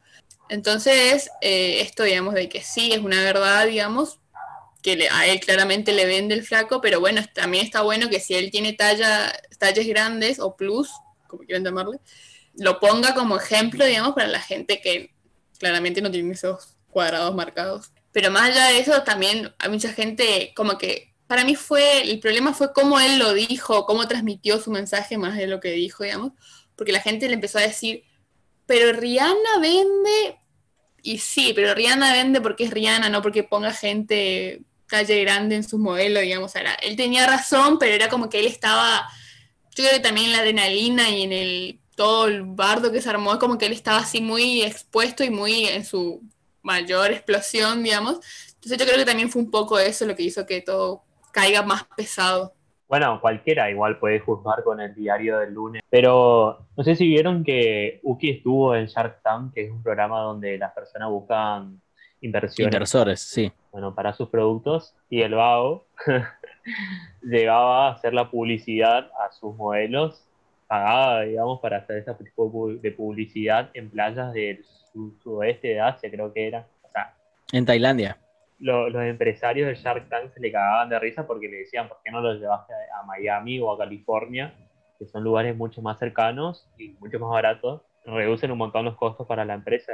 Entonces, 0.53 1.31
eh, 1.41 1.81
esto, 1.81 2.03
digamos, 2.03 2.35
de 2.35 2.51
que 2.51 2.61
sí 2.61 2.93
es 2.93 2.99
una 2.99 3.23
verdad, 3.23 3.67
digamos, 3.67 4.19
que 4.83 5.09
a 5.11 5.27
él 5.27 5.41
claramente 5.41 5.93
le 5.93 6.05
vende 6.05 6.35
el 6.35 6.45
flaco, 6.45 6.83
pero 6.83 7.01
bueno, 7.01 7.23
también 7.33 7.65
está 7.65 7.81
bueno 7.81 8.11
que 8.11 8.21
si 8.21 8.35
él 8.35 8.51
tiene 8.51 8.75
talla, 8.75 9.33
talles 9.59 9.87
grandes 9.89 10.39
o 10.39 10.55
plus, 10.55 10.91
como 11.27 11.45
quieran 11.45 11.65
llamarle, 11.65 12.01
lo 12.53 12.79
ponga 12.81 13.15
como 13.15 13.39
ejemplo, 13.39 13.87
digamos, 13.87 14.13
para 14.13 14.27
la 14.27 14.41
gente 14.41 14.83
que 14.83 15.15
claramente 15.59 16.03
no 16.03 16.11
tiene 16.11 16.35
esos 16.35 16.77
cuadrados 16.91 17.35
marcados. 17.35 17.91
Pero 18.13 18.31
más 18.31 18.51
allá 18.51 18.67
de 18.67 18.81
eso, 18.81 19.05
también 19.05 19.55
hay 19.59 19.71
mucha 19.71 19.91
gente 19.95 20.53
como 20.55 20.77
que, 20.77 21.15
para 21.29 21.47
mí 21.47 21.55
fue, 21.55 22.03
el 22.03 22.21
problema 22.21 22.53
fue 22.53 22.75
cómo 22.75 23.01
él 23.01 23.19
lo 23.19 23.33
dijo, 23.33 23.87
cómo 23.87 24.07
transmitió 24.07 24.61
su 24.61 24.71
mensaje 24.71 25.17
más 25.17 25.35
de 25.35 25.47
lo 25.47 25.61
que 25.61 25.71
dijo, 25.71 26.05
digamos, 26.05 26.33
porque 26.77 26.93
la 26.93 27.01
gente 27.01 27.27
le 27.27 27.35
empezó 27.35 27.57
a 27.57 27.63
decir, 27.63 28.05
pero 28.67 28.93
Rihanna 28.93 29.59
vende, 29.61 30.42
y 31.03 31.19
sí, 31.19 31.53
pero 31.55 31.75
Rihanna 31.75 32.13
vende 32.13 32.41
porque 32.41 32.65
es 32.65 32.71
Rihanna, 32.71 33.09
no 33.09 33.23
porque 33.23 33.43
ponga 33.43 33.73
gente 33.73 34.63
talle 34.89 35.23
grande 35.23 35.57
en 35.57 35.65
su 35.65 35.79
modelo, 35.79 36.21
digamos. 36.21 36.53
Él 36.83 36.97
tenía 36.97 37.27
razón, 37.27 37.79
pero 37.79 37.95
era 37.95 38.09
como 38.09 38.29
que 38.29 38.41
él 38.41 38.47
estaba, 38.47 39.09
yo 39.75 39.85
creo 39.85 39.93
que 39.93 40.01
también 40.01 40.27
en 40.27 40.33
la 40.33 40.39
adrenalina 40.39 41.11
y 41.11 41.23
en 41.23 41.33
el 41.33 41.79
todo 41.97 42.27
el 42.27 42.43
bardo 42.43 42.93
que 42.93 43.03
se 43.03 43.09
armó, 43.09 43.39
como 43.39 43.59
que 43.59 43.67
él 43.67 43.73
estaba 43.73 43.99
así 43.99 44.21
muy 44.21 44.63
expuesto 44.63 45.25
y 45.25 45.31
muy 45.31 45.67
en 45.67 45.85
su 45.85 46.23
mayor 46.63 47.11
explosión, 47.11 47.83
digamos. 47.83 48.19
Entonces 48.55 48.79
yo 48.79 48.85
creo 48.85 48.97
que 48.99 49.05
también 49.05 49.31
fue 49.31 49.43
un 49.43 49.51
poco 49.51 49.79
eso 49.79 50.07
lo 50.07 50.15
que 50.15 50.23
hizo 50.23 50.47
que 50.47 50.61
todo 50.61 51.03
caiga 51.33 51.63
más 51.63 51.85
pesado. 51.97 52.55
Bueno, 52.93 53.23
cualquiera 53.23 53.71
igual 53.71 53.99
puede 53.99 54.21
juzgar 54.21 54.63
con 54.63 54.79
el 54.79 54.95
diario 54.95 55.39
del 55.39 55.55
lunes, 55.55 55.83
pero 55.89 56.67
no 56.77 56.85
sé 56.85 56.95
si 56.95 57.07
vieron 57.07 57.43
que 57.43 58.01
Uki 58.03 58.29
estuvo 58.29 58.77
en 58.77 58.85
Shark 58.85 59.23
Tank, 59.23 59.55
que 59.55 59.65
es 59.65 59.71
un 59.71 59.83
programa 59.83 60.21
donde 60.21 60.59
las 60.59 60.75
personas 60.75 61.09
buscan 61.09 61.81
inversiones. 62.21 62.75
Inversores, 62.75 63.21
sí. 63.21 63.51
Bueno, 63.71 63.95
para 63.95 64.13
sus 64.13 64.29
productos. 64.29 64.95
Y 65.09 65.23
el 65.23 65.35
vago 65.37 65.87
llegaba 67.23 67.89
a 67.89 67.93
hacer 67.93 68.13
la 68.13 68.31
publicidad 68.31 69.11
a 69.27 69.33
sus 69.33 69.57
modelos, 69.57 70.29
pagaba, 70.67 71.23
digamos, 71.23 71.61
para 71.61 71.79
hacer 71.79 71.97
ese 71.97 72.13
tipo 72.23 72.75
de 72.75 72.91
publicidad 72.91 73.71
en 73.73 73.89
playas 73.89 74.35
del 74.35 74.67
sudoeste 75.23 75.69
de 75.69 75.81
Asia, 75.81 76.11
creo 76.11 76.31
que 76.31 76.47
era. 76.47 76.67
O 76.83 76.91
sea, 76.93 77.15
en 77.53 77.65
Tailandia. 77.65 78.19
Los 78.63 79.03
empresarios 79.03 79.69
de 79.69 79.75
Shark 79.75 80.09
Tank 80.09 80.33
se 80.33 80.41
le 80.41 80.53
cagaban 80.53 80.89
de 80.89 80.99
risa 80.99 81.27
porque 81.27 81.49
le 81.49 81.59
decían, 81.59 81.89
¿por 81.89 81.99
qué 82.05 82.11
no 82.11 82.21
los 82.21 82.41
llevaste 82.41 82.73
a 82.73 83.03
Miami 83.05 83.61
o 83.61 83.73
a 83.73 83.79
California? 83.79 84.55
Que 84.99 85.07
son 85.07 85.25
lugares 85.25 85.57
mucho 85.57 85.83
más 85.83 85.99
cercanos 85.99 86.69
y 86.79 86.91
mucho 87.01 87.19
más 87.19 87.31
baratos. 87.31 87.83
Reducen 88.05 88.51
un 88.51 88.59
montón 88.59 88.85
los 88.85 88.97
costos 88.97 89.27
para 89.27 89.45
la 89.45 89.55
empresa 89.55 89.93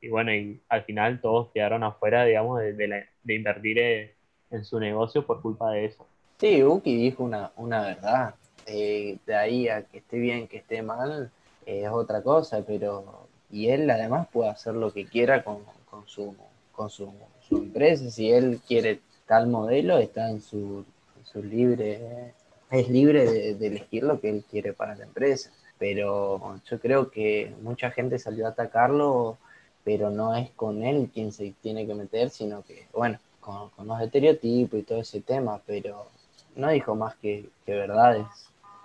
y 0.00 0.08
bueno, 0.08 0.32
y 0.32 0.60
al 0.68 0.82
final 0.84 1.20
todos 1.20 1.50
quedaron 1.52 1.84
afuera, 1.84 2.24
digamos, 2.24 2.60
de, 2.60 3.06
invertir 3.28 3.78
eh, 3.78 4.14
en 4.50 4.64
su 4.64 4.80
negocio 4.80 5.26
por 5.26 5.42
culpa 5.42 5.70
de 5.72 5.86
eso. 5.86 6.06
Sí, 6.38 6.62
Uki 6.64 6.96
dijo 6.96 7.22
una, 7.22 7.52
una 7.56 7.82
verdad. 7.82 8.34
Eh, 8.66 9.18
de 9.26 9.34
ahí 9.34 9.68
a 9.68 9.82
que 9.82 9.98
esté 9.98 10.18
bien, 10.18 10.48
que 10.48 10.58
esté 10.58 10.82
mal, 10.82 11.30
es 11.66 11.88
otra 11.88 12.22
cosa, 12.22 12.64
pero. 12.66 13.28
Y 13.50 13.68
él 13.68 13.90
además 13.90 14.28
puede 14.32 14.48
hacer 14.48 14.74
lo 14.74 14.92
que 14.92 15.06
quiera 15.06 15.42
con, 15.42 15.58
su, 16.06 16.34
con 16.72 16.88
su, 16.88 17.12
empresa. 17.56 18.10
Si 18.10 18.30
él 18.30 18.60
quiere 18.66 19.00
tal 19.26 19.46
modelo, 19.46 19.98
está 19.98 20.30
en 20.30 20.40
su, 20.40 20.84
su 21.24 21.42
libre. 21.42 22.34
Es 22.70 22.88
libre 22.88 23.24
de, 23.24 23.54
de 23.54 23.66
elegir 23.66 24.04
lo 24.04 24.20
que 24.20 24.30
él 24.30 24.44
quiere 24.48 24.72
para 24.72 24.94
la 24.94 25.04
empresa. 25.04 25.50
Pero 25.78 26.60
yo 26.68 26.80
creo 26.80 27.10
que 27.10 27.52
mucha 27.62 27.90
gente 27.90 28.18
salió 28.18 28.46
a 28.46 28.50
atacarlo 28.50 29.38
pero 29.84 30.10
no 30.10 30.34
es 30.34 30.50
con 30.50 30.82
él 30.82 31.10
quien 31.12 31.32
se 31.32 31.54
tiene 31.60 31.86
que 31.86 31.94
meter, 31.94 32.30
sino 32.30 32.62
que, 32.62 32.86
bueno, 32.92 33.18
con, 33.40 33.70
los 33.86 34.00
estereotipos 34.00 34.78
y 34.78 34.82
todo 34.82 35.00
ese 35.00 35.20
tema, 35.20 35.60
pero 35.66 36.06
no 36.54 36.70
dijo 36.70 36.94
más 36.94 37.16
que, 37.16 37.48
verdades. 37.66 38.26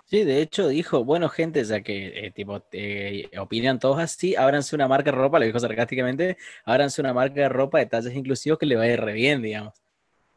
Sí, 0.08 0.22
de 0.22 0.40
hecho 0.40 0.68
dijo, 0.68 1.04
bueno, 1.04 1.28
gente, 1.28 1.64
ya 1.64 1.80
que 1.80 2.26
eh, 2.26 2.30
tipo 2.30 2.62
opinan 3.40 3.80
todos 3.80 3.98
así, 3.98 4.36
ábranse 4.36 4.76
una 4.76 4.86
marca 4.86 5.10
de 5.10 5.16
ropa, 5.16 5.40
lo 5.40 5.46
dijo 5.46 5.58
sarcásticamente, 5.58 6.36
ábranse 6.64 7.00
una 7.00 7.12
marca 7.12 7.40
de 7.40 7.48
ropa 7.48 7.78
de 7.78 7.86
tallas 7.86 8.14
inclusivos 8.14 8.56
que 8.56 8.66
le 8.66 8.76
va 8.76 8.84
a 8.84 8.86
ir 8.86 9.00
re 9.00 9.14
bien, 9.14 9.42
digamos. 9.42 9.74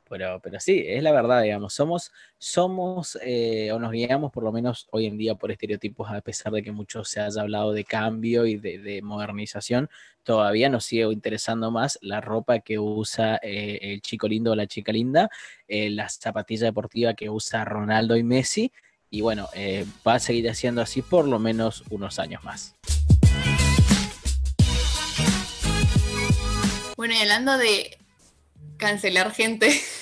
Pero, 0.09 0.39
pero 0.41 0.59
sí, 0.59 0.83
es 0.87 1.03
la 1.03 1.11
verdad, 1.11 1.43
digamos, 1.43 1.73
somos, 1.73 2.11
somos 2.39 3.19
eh, 3.23 3.71
o 3.71 3.77
nos 3.79 3.91
guiamos 3.91 4.31
por 4.31 4.43
lo 4.43 4.51
menos 4.51 4.87
hoy 4.91 5.05
en 5.05 5.17
día 5.19 5.35
por 5.35 5.51
estereotipos, 5.51 6.09
a 6.09 6.21
pesar 6.21 6.51
de 6.51 6.63
que 6.63 6.71
mucho 6.71 7.03
se 7.03 7.21
haya 7.21 7.41
hablado 7.41 7.71
de 7.71 7.83
cambio 7.85 8.47
y 8.47 8.57
de, 8.57 9.01
modernización, 9.03 9.87
todavía 10.23 10.69
nos 10.69 10.85
sigue 10.85 11.03
interesando 11.11 11.69
más 11.69 11.99
la 12.01 12.21
ropa 12.21 12.59
que 12.59 12.79
usa 12.79 13.39
eh, 13.43 13.77
el 13.83 14.01
chico 14.01 14.27
lindo 14.27 14.53
o 14.53 14.55
la 14.55 14.65
chica 14.65 14.91
linda, 14.91 15.29
eh, 15.67 15.91
la 15.91 16.09
zapatilla 16.09 16.65
deportiva 16.65 17.13
que 17.13 17.29
usa 17.29 17.63
Ronaldo 17.65 18.17
y 18.17 18.23
Messi, 18.23 18.71
y 19.09 19.21
bueno, 19.21 19.47
va 20.07 20.15
a 20.15 20.19
seguir 20.19 20.49
haciendo 20.49 20.81
así 20.81 21.01
por 21.01 21.27
lo 21.27 21.39
menos 21.39 21.83
unos 21.89 22.19
años 22.19 22.43
más. 22.43 22.75
Bueno, 26.97 27.13
y 27.13 27.17
hablando 27.17 27.57
de 27.57 27.97
cancelar 28.77 29.31
gente, 29.31 29.71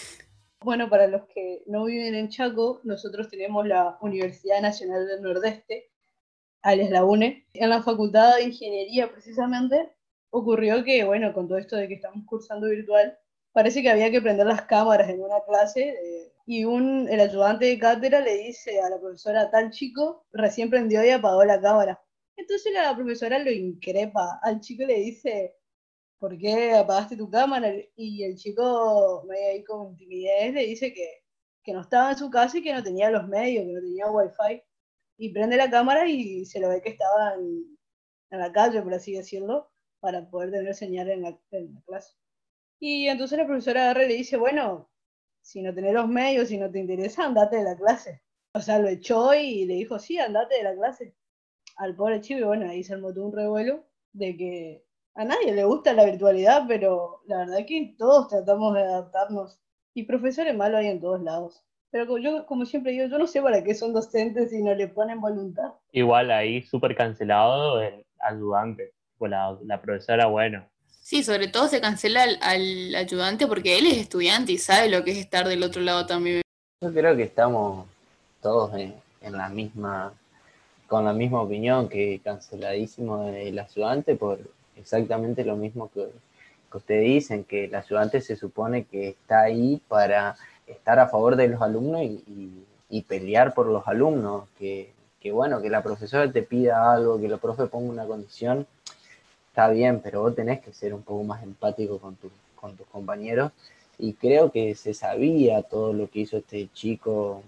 Bueno, 0.62 0.90
para 0.90 1.08
los 1.08 1.26
que 1.28 1.64
no 1.68 1.86
viven 1.86 2.16
en 2.16 2.30
Chaco, 2.30 2.82
nosotros 2.84 3.30
tenemos 3.30 3.66
la 3.68 3.98
Universidad 4.02 4.60
Nacional 4.62 5.08
del 5.08 5.22
Nordeste, 5.22 5.92
alias 6.64 6.90
la 6.90 7.06
UNE. 7.06 7.46
En 7.54 7.70
la 7.70 7.84
Facultad 7.84 8.36
de 8.36 8.44
Ingeniería, 8.44 9.12
precisamente, 9.12 9.94
ocurrió 10.32 10.84
que, 10.84 11.04
bueno, 11.04 11.32
con 11.34 11.48
todo 11.48 11.60
esto 11.60 11.76
de 11.76 11.88
que 11.88 11.94
estamos 11.94 12.26
cursando 12.26 12.68
virtual, 12.68 13.18
parece 13.54 13.82
que 13.82 13.90
había 13.90 14.10
que 14.12 14.22
prender 14.22 14.48
las 14.48 14.64
cámaras 14.64 15.10
en 15.10 15.22
una 15.22 15.40
clase 15.48 15.90
eh, 15.90 16.34
y 16.48 16.64
un, 16.64 17.10
el 17.10 17.20
ayudante 17.20 17.66
de 17.66 17.78
cátedra 17.78 18.22
le 18.22 18.38
dice 18.38 18.80
a 18.82 18.90
la 18.90 19.00
profesora, 19.00 19.52
tal 19.52 19.70
chico 19.70 20.26
recién 20.32 20.70
prendió 20.70 21.04
y 21.04 21.10
apagó 21.10 21.44
la 21.44 21.60
cámara. 21.60 22.02
Entonces 22.38 22.72
la 22.74 22.96
profesora 22.96 23.38
lo 23.40 23.52
increpa, 23.52 24.40
al 24.42 24.62
chico 24.62 24.86
le 24.86 24.96
dice, 25.02 25.58
¿por 26.20 26.38
qué 26.38 26.74
apagaste 26.74 27.18
tu 27.18 27.30
cámara? 27.30 27.74
Y 27.98 28.24
el 28.24 28.38
chico, 28.38 29.26
medio 29.28 29.50
ahí 29.50 29.64
con 29.66 29.98
timidez, 29.98 30.54
le 30.54 30.66
dice 30.68 30.94
que, 30.94 31.26
que 31.64 31.74
no 31.74 31.82
estaba 31.82 32.12
en 32.12 32.18
su 32.18 32.30
casa 32.30 32.58
y 32.58 32.64
que 32.64 32.74
no 32.74 32.82
tenía 32.82 33.12
los 33.12 33.28
medios, 33.28 33.66
que 33.66 33.74
no 33.74 33.82
tenía 33.82 34.10
wifi. 34.10 34.64
Y 35.18 35.34
prende 35.34 35.58
la 35.58 35.70
cámara 35.70 36.08
y 36.08 36.46
se 36.46 36.62
lo 36.62 36.70
ve 36.70 36.82
que 36.82 36.92
estaba 36.92 37.34
en, 37.36 37.78
la 38.30 38.52
calle, 38.54 38.82
por 38.82 38.94
así 38.94 39.14
decirlo, 39.14 39.70
para 40.00 40.30
poder 40.30 40.52
tener 40.52 40.74
señal 40.76 41.10
en 41.10 41.24
la, 41.24 41.38
clase. 41.86 42.16
Y 42.80 43.08
entonces 43.10 43.38
la 43.38 43.46
profesora 43.46 43.84
agarra 43.84 44.06
y 44.06 44.10
le 44.10 44.14
dice, 44.16 44.38
bueno, 44.38 44.90
si 45.48 45.62
no 45.62 45.74
tenés 45.74 45.94
los 45.94 46.10
medios, 46.10 46.50
si 46.50 46.58
no 46.58 46.70
te 46.70 46.78
interesa, 46.78 47.24
andate 47.24 47.56
de 47.56 47.64
la 47.64 47.78
clase. 47.78 48.22
O 48.54 48.60
sea, 48.60 48.80
lo 48.80 48.90
echó 48.90 49.34
y 49.34 49.64
le 49.64 49.76
dijo, 49.76 49.98
sí, 49.98 50.20
andate 50.20 50.58
de 50.58 50.64
la 50.64 50.76
clase. 50.76 51.16
Al 51.78 51.96
pobre 51.96 52.20
chico, 52.20 52.42
y 52.42 52.44
bueno, 52.44 52.70
ahí 52.70 52.84
se 52.84 52.94
armó 52.94 53.08
un 53.16 53.32
revuelo 53.32 53.86
de 54.12 54.36
que 54.36 54.84
a 55.16 55.24
nadie 55.24 55.54
le 55.54 55.64
gusta 55.64 55.94
la 55.94 56.04
virtualidad, 56.04 56.66
pero 56.68 57.22
la 57.28 57.38
verdad 57.38 57.60
es 57.60 57.66
que 57.66 57.96
todos 57.98 58.28
tratamos 58.28 58.74
de 58.74 58.82
adaptarnos. 58.82 59.62
Y 59.94 60.04
profesores 60.04 60.54
malos 60.54 60.82
hay 60.82 60.88
en 60.88 61.00
todos 61.00 61.22
lados. 61.22 61.64
Pero 61.92 62.18
yo, 62.18 62.46
como 62.46 62.66
siempre 62.66 62.92
digo, 62.92 63.08
yo 63.08 63.18
no 63.18 63.26
sé 63.26 63.42
para 63.42 63.64
qué 63.64 63.74
son 63.74 63.94
docentes 63.94 64.50
si 64.50 64.62
no 64.62 64.76
le 64.76 64.90
ponen 64.90 65.22
voluntad. 65.22 65.76
Igual 65.94 66.30
ahí 66.30 66.62
súper 66.62 66.94
cancelado 66.94 67.82
el 67.82 68.06
ayudante. 68.20 68.92
La, 69.22 69.58
la 69.64 69.82
profesora, 69.82 70.26
bueno, 70.26 70.68
Sí, 71.08 71.24
sobre 71.24 71.48
todo 71.48 71.70
se 71.70 71.80
cancela 71.80 72.26
al, 72.42 72.94
ayudante 72.94 73.48
porque 73.48 73.78
él 73.78 73.86
es 73.86 73.98
estudiante 73.98 74.52
y 74.52 74.58
sabe 74.58 74.90
lo 74.90 75.06
que 75.06 75.12
es 75.12 75.18
estar 75.20 75.48
del 75.48 75.64
otro 75.64 75.82
lado 75.82 76.06
también. 76.06 76.42
Yo 76.84 76.94
creo 76.94 77.16
que 77.16 77.24
estamos 77.24 77.88
todos 78.42 78.74
en, 78.74 78.94
la 79.22 79.48
misma, 79.48 80.12
con 80.86 81.06
la 81.06 81.14
misma 81.14 81.42
opinión 81.44 81.88
que 81.88 82.20
canceladísimo 82.22 83.30
el 83.30 83.58
ayudante 83.58 84.16
por 84.16 84.40
exactamente 84.76 85.46
lo 85.46 85.56
mismo 85.56 85.90
que, 85.94 86.10
que 86.70 86.78
ustedes 86.78 87.06
dicen, 87.06 87.46
que 87.46 87.64
el 87.64 87.76
ayudante 87.76 88.20
se 88.20 88.36
supone 88.36 88.84
que 88.84 89.08
está 89.08 89.44
ahí 89.44 89.82
para 89.88 90.36
estar 90.68 91.00
a 91.00 91.08
favor 91.08 91.38
de 91.38 91.48
los 91.48 91.62
alumnos 91.62 92.02
y, 92.02 93.02
pelear 93.08 93.54
por 93.54 93.68
los 93.68 93.88
alumnos, 93.88 94.50
que, 94.60 94.92
que 95.22 95.32
bueno, 95.32 95.62
que 95.62 95.70
la 95.70 95.84
profesora 95.84 96.30
te 96.30 96.42
pida 96.42 96.92
algo, 96.92 97.18
que 97.18 97.28
el 97.28 97.40
profe 97.40 97.68
ponga 97.68 97.94
una 97.94 98.06
condición, 98.06 98.68
está 99.58 99.70
bien, 99.70 100.02
pero 100.02 100.22
vos 100.22 100.36
tenés 100.36 100.62
que 100.62 100.72
ser 100.72 100.94
un 100.94 101.02
poco 101.02 101.24
más 101.24 101.42
empático 101.42 101.98
con, 101.98 102.16
tu- 102.16 102.30
con 102.56 102.76
tus 102.78 102.86
compañeros. 102.88 103.52
Y 103.98 104.14
creo 104.14 104.52
que 104.52 104.76
se 104.76 104.94
sabía 104.94 105.64
todo 105.64 105.94
lo 105.94 106.08
que 106.12 106.20
hizo 106.20 106.38
este 106.38 106.70
chico 106.76 107.42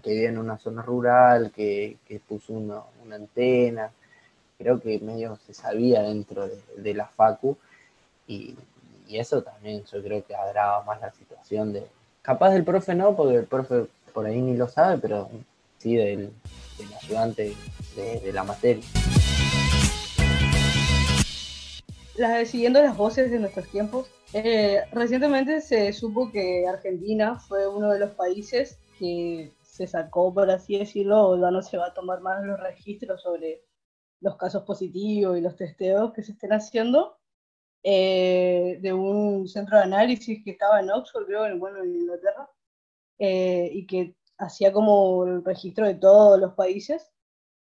que 0.00 0.10
vive 0.12 0.26
en 0.26 0.38
una 0.38 0.58
zona 0.58 0.82
rural, 0.82 1.50
que, 1.50 1.96
que 2.06 2.20
puso 2.20 2.52
una, 2.52 2.82
una 3.04 3.16
antena. 3.16 3.90
Creo 4.58 4.80
que 4.80 5.00
medio 5.00 5.36
se 5.44 5.54
sabía 5.54 6.02
dentro 6.02 6.48
de, 6.76 6.94
la 6.94 7.06
Facu. 7.06 7.56
Y, 8.28 8.54
y 9.08 9.18
eso 9.18 9.42
también 9.42 9.82
yo 9.92 10.00
creo 10.04 10.24
que 10.24 10.36
agrava 10.36 10.84
más 10.84 11.00
la 11.00 11.10
situación 11.10 11.72
de... 11.72 11.84
Capaz 12.22 12.52
del 12.52 12.62
profe 12.62 12.94
no, 12.94 13.16
porque 13.16 13.38
el 13.38 13.46
profe 13.46 13.86
por 14.12 14.24
ahí 14.26 14.40
ni 14.40 14.56
lo 14.56 14.68
sabe, 14.68 14.98
pero 14.98 15.28
sí 15.78 15.96
del, 15.96 16.30
del 16.78 16.94
ayudante 17.02 17.54
de 17.96 18.32
la 18.32 18.44
materia. 18.44 18.84
La- 22.14 22.44
siguiendo 22.46 22.80
las 22.82 22.96
voces 22.96 23.30
de 23.30 23.38
nuestros 23.40 23.68
tiempos, 23.70 24.14
eh, 24.32 24.82
recientemente 24.92 25.60
se 25.60 25.92
supo 25.92 26.30
que 26.32 26.66
Argentina 26.66 27.38
fue 27.38 27.68
uno 27.68 27.90
de 27.90 27.98
los 28.00 28.12
países 28.14 28.80
que 28.98 29.56
se 29.62 29.86
sacó, 29.86 30.32
por 30.32 30.50
así 30.50 30.78
decirlo, 30.78 31.28
o 31.30 31.40
ya 31.40 31.50
no 31.50 31.62
se 31.62 31.76
va 31.76 31.86
a 31.88 31.94
tomar 31.94 32.20
más 32.20 32.44
los 32.44 32.58
registros 32.60 33.22
sobre 33.22 33.62
los 34.20 34.36
casos 34.36 34.64
positivos 34.64 35.38
y 35.38 35.42
los 35.42 35.56
testeos 35.56 36.12
que 36.14 36.22
se 36.22 36.32
estén 36.32 36.52
haciendo 36.52 37.18
eh, 37.84 38.78
de 38.82 38.92
un 38.92 39.48
centro 39.48 39.78
de 39.78 39.84
análisis 39.84 40.42
que 40.44 40.52
estaba 40.52 40.80
en 40.80 40.90
Oxford, 40.90 41.26
creo, 41.26 41.46
en, 41.46 41.60
bueno, 41.60 41.82
en 41.84 41.94
Inglaterra, 41.96 42.50
eh, 43.18 43.70
y 43.72 43.86
que 43.86 44.16
hacía 44.38 44.72
como 44.72 45.24
el 45.26 45.44
registro 45.44 45.86
de 45.86 45.94
todos 45.96 46.40
los 46.40 46.54
países. 46.54 47.10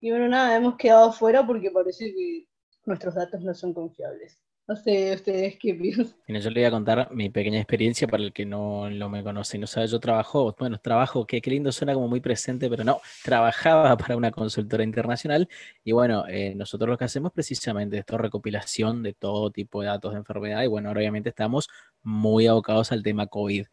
Y 0.02 0.12
bueno, 0.12 0.28
nada, 0.30 0.56
hemos 0.58 0.78
quedado 0.78 1.14
fuera 1.14 1.46
porque 1.48 1.72
parece 1.72 2.14
que 2.14 2.48
nuestros 2.86 3.16
datos 3.16 3.42
no 3.42 3.54
son 3.54 3.74
confiables. 3.74 4.42
No 4.68 4.76
sé 4.76 5.14
ustedes 5.14 5.58
qué 5.60 5.74
piensan. 5.74 6.16
Yo 6.28 6.50
le 6.50 6.62
voy 6.62 6.66
a 6.66 6.72
contar 6.72 7.12
mi 7.12 7.30
pequeña 7.30 7.58
experiencia 7.58 8.08
para 8.08 8.24
el 8.24 8.32
que 8.32 8.46
no 8.46 8.90
lo 8.90 9.10
me 9.10 9.24
conoce 9.24 9.58
y 9.58 9.60
no 9.60 9.68
sabe. 9.68 9.88
Yo 9.88 10.00
trabajo, 10.00 10.56
bueno, 10.58 10.78
trabajo, 10.80 11.26
qué, 11.26 11.42
qué 11.42 11.50
lindo, 11.50 11.72
suena 11.72 11.94
como 11.94 12.08
muy 12.08 12.22
presente, 12.22 12.70
pero 12.70 12.84
no, 12.84 13.02
trabajaba 13.24 13.98
para 13.98 14.16
una 14.16 14.32
consultora 14.32 14.84
internacional 14.84 15.50
y 15.84 15.92
bueno, 15.92 16.26
eh, 16.30 16.54
nosotros 16.56 16.90
lo 16.90 16.98
que 16.98 17.06
hacemos 17.06 17.34
precisamente 17.34 17.98
es 17.98 18.06
toda 18.06 18.20
recopilación 18.20 19.04
de 19.04 19.14
todo 19.14 19.52
tipo 19.52 19.82
de 19.82 19.88
datos 19.88 20.14
de 20.14 20.20
enfermedad 20.20 20.64
y 20.64 20.68
bueno, 20.68 20.92
obviamente 20.92 21.30
estamos 21.30 21.68
muy 22.04 22.48
abocados 22.48 22.92
al 22.92 23.04
tema 23.04 23.28
COVID. 23.28 23.66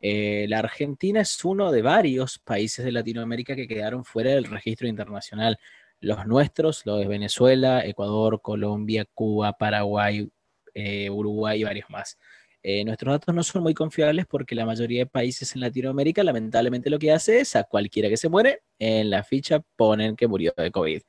Eh, 0.00 0.46
la 0.48 0.58
Argentina 0.58 1.20
es 1.20 1.44
uno 1.44 1.70
de 1.70 1.82
varios 1.82 2.38
países 2.38 2.84
de 2.84 2.92
Latinoamérica 2.92 3.54
que 3.54 3.68
quedaron 3.68 4.04
fuera 4.04 4.30
del 4.30 4.44
registro 4.44 4.88
internacional. 4.88 5.58
Los 6.00 6.26
nuestros, 6.26 6.84
los 6.86 6.98
de 7.00 7.06
Venezuela, 7.08 7.84
Ecuador, 7.84 8.40
Colombia, 8.42 9.06
Cuba, 9.14 9.52
Paraguay, 9.54 10.28
eh, 10.74 11.08
Uruguay 11.10 11.60
y 11.60 11.64
varios 11.64 11.88
más. 11.90 12.18
Eh, 12.62 12.84
nuestros 12.84 13.12
datos 13.14 13.34
no 13.34 13.42
son 13.42 13.62
muy 13.62 13.74
confiables 13.74 14.26
porque 14.26 14.54
la 14.54 14.64
mayoría 14.66 15.00
de 15.00 15.06
países 15.06 15.54
en 15.54 15.60
Latinoamérica 15.60 16.22
lamentablemente 16.24 16.88
lo 16.90 16.98
que 16.98 17.12
hace 17.12 17.40
es 17.40 17.56
a 17.56 17.64
cualquiera 17.64 18.08
que 18.08 18.16
se 18.16 18.28
muere, 18.28 18.62
en 18.78 19.10
la 19.10 19.22
ficha 19.22 19.62
ponen 19.76 20.16
que 20.16 20.26
murió 20.26 20.52
de 20.56 20.70
COVID. 20.70 21.02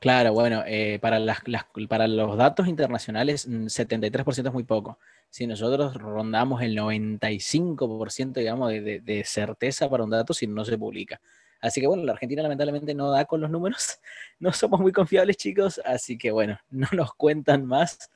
Claro, 0.00 0.32
bueno, 0.32 0.62
eh, 0.66 0.98
para, 1.00 1.18
las, 1.18 1.40
para 1.88 2.08
los 2.08 2.36
datos 2.36 2.66
internacionales, 2.68 3.46
mm, 3.46 3.66
73% 3.68 4.48
es 4.48 4.54
muy 4.54 4.64
poco. 4.64 4.98
Si 5.28 5.46
nosotros 5.46 5.94
rondamos 5.94 6.62
el 6.62 6.74
95%, 6.74 8.40
digamos, 8.40 8.70
de- 8.70 9.00
de 9.00 9.24
certeza 9.24 9.88
para 9.90 10.04
un 10.04 10.10
dato 10.10 10.32
si 10.34 10.46
no 10.46 10.64
se 10.64 10.78
publica. 10.78 11.20
Así 11.60 11.80
que 11.80 11.86
bueno, 11.86 12.04
la 12.04 12.12
Argentina 12.12 12.42
lamentablemente 12.42 12.94
no 12.94 13.10
da 13.10 13.24
con 13.24 13.40
los 13.40 13.50
números, 13.50 14.00
no 14.38 14.52
somos 14.52 14.80
muy 14.80 14.92
confiables 14.92 15.36
chicos, 15.36 15.80
así 15.84 16.16
que 16.16 16.30
bueno, 16.30 16.58
no 16.70 16.88
nos 16.92 17.14
cuentan 17.14 17.66
más. 17.66 18.10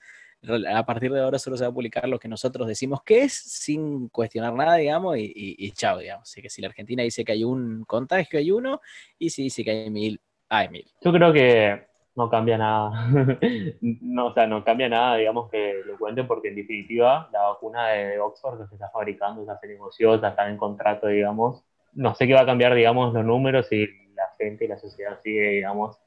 A 0.70 0.84
partir 0.84 1.10
de 1.10 1.22
ahora 1.22 1.38
solo 1.38 1.56
se 1.56 1.64
va 1.64 1.70
a 1.70 1.72
publicar 1.72 2.06
lo 2.06 2.18
que 2.18 2.28
nosotros 2.28 2.68
decimos 2.68 3.02
que 3.02 3.22
es, 3.22 3.32
sin 3.32 4.10
cuestionar 4.10 4.52
nada, 4.52 4.76
digamos, 4.76 5.16
y, 5.16 5.24
y, 5.24 5.56
y 5.58 5.70
chao, 5.70 5.98
digamos. 5.98 6.30
Así 6.30 6.42
que 6.42 6.50
si 6.50 6.60
la 6.60 6.68
Argentina 6.68 7.02
dice 7.02 7.24
que 7.24 7.32
hay 7.32 7.44
un 7.44 7.84
contagio, 7.86 8.38
hay 8.38 8.50
uno, 8.50 8.82
y 9.18 9.30
si 9.30 9.44
dice 9.44 9.64
que 9.64 9.70
hay 9.70 9.90
mil, 9.90 10.20
hay 10.50 10.68
mil. 10.68 10.84
Yo 11.00 11.12
creo 11.12 11.32
que 11.32 11.86
no 12.16 12.30
cambia 12.30 12.58
nada. 12.58 13.08
no, 13.80 14.26
o 14.26 14.34
sea, 14.34 14.46
no 14.46 14.64
cambia 14.64 14.88
nada, 14.88 15.16
digamos, 15.16 15.50
que 15.50 15.80
lo 15.84 15.98
cuenten, 15.98 16.26
porque 16.26 16.48
en 16.48 16.56
definitiva 16.56 17.28
la 17.32 17.42
vacuna 17.48 17.88
de 17.88 18.18
Oxford 18.20 18.60
que 18.60 18.68
se 18.68 18.74
está 18.74 18.90
fabricando 18.90 19.44
ya 19.44 19.56
se 19.56 19.66
negoció, 19.66 20.20
ya 20.20 20.28
está 20.28 20.48
en 20.48 20.56
contrato, 20.56 21.08
digamos. 21.08 21.64
No 21.94 22.14
sé 22.14 22.26
qué 22.26 22.34
va 22.34 22.42
a 22.42 22.46
cambiar, 22.46 22.74
digamos, 22.74 23.14
los 23.14 23.24
números 23.24 23.68
si 23.68 23.86
la 24.14 24.28
gente 24.38 24.64
y 24.64 24.68
la 24.68 24.78
sociedad 24.78 25.18
sigue, 25.22 25.50
digamos, 25.50 25.98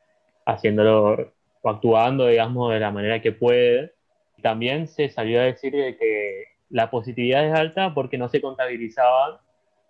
haciéndolo 0.45 1.33
o 1.61 1.69
actuando, 1.69 2.27
digamos, 2.27 2.73
de 2.73 2.79
la 2.79 2.91
manera 2.91 3.21
que 3.21 3.31
puede. 3.31 3.93
También 4.41 4.87
se 4.87 5.09
salió 5.09 5.39
a 5.39 5.43
decir 5.43 5.73
de 5.73 5.97
que 5.97 6.43
la 6.69 6.89
positividad 6.89 7.45
es 7.45 7.53
alta 7.53 7.93
porque 7.93 8.17
no 8.17 8.29
se 8.29 8.41
contabilizaban 8.41 9.37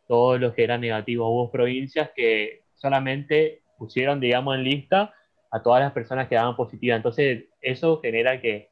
todos 0.07 0.39
los 0.39 0.53
que 0.53 0.63
eran 0.63 0.81
negativos. 0.81 1.27
Hubo 1.29 1.51
provincias 1.51 2.11
que 2.15 2.61
solamente 2.75 3.61
pusieron, 3.77 4.19
digamos, 4.19 4.55
en 4.55 4.63
lista 4.63 5.13
a 5.51 5.61
todas 5.61 5.81
las 5.81 5.91
personas 5.91 6.27
que 6.27 6.35
daban 6.35 6.55
positiva. 6.55 6.95
Entonces, 6.95 7.45
eso 7.61 7.99
genera 8.01 8.39
que 8.41 8.69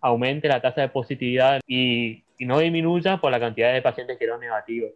aumente 0.00 0.48
la 0.48 0.60
tasa 0.60 0.82
de 0.82 0.88
positividad 0.88 1.60
y, 1.66 2.24
y 2.38 2.44
no 2.46 2.58
disminuya 2.58 3.18
por 3.18 3.30
la 3.30 3.40
cantidad 3.40 3.72
de 3.72 3.82
pacientes 3.82 4.18
que 4.18 4.24
eran 4.24 4.40
negativos. 4.40 4.92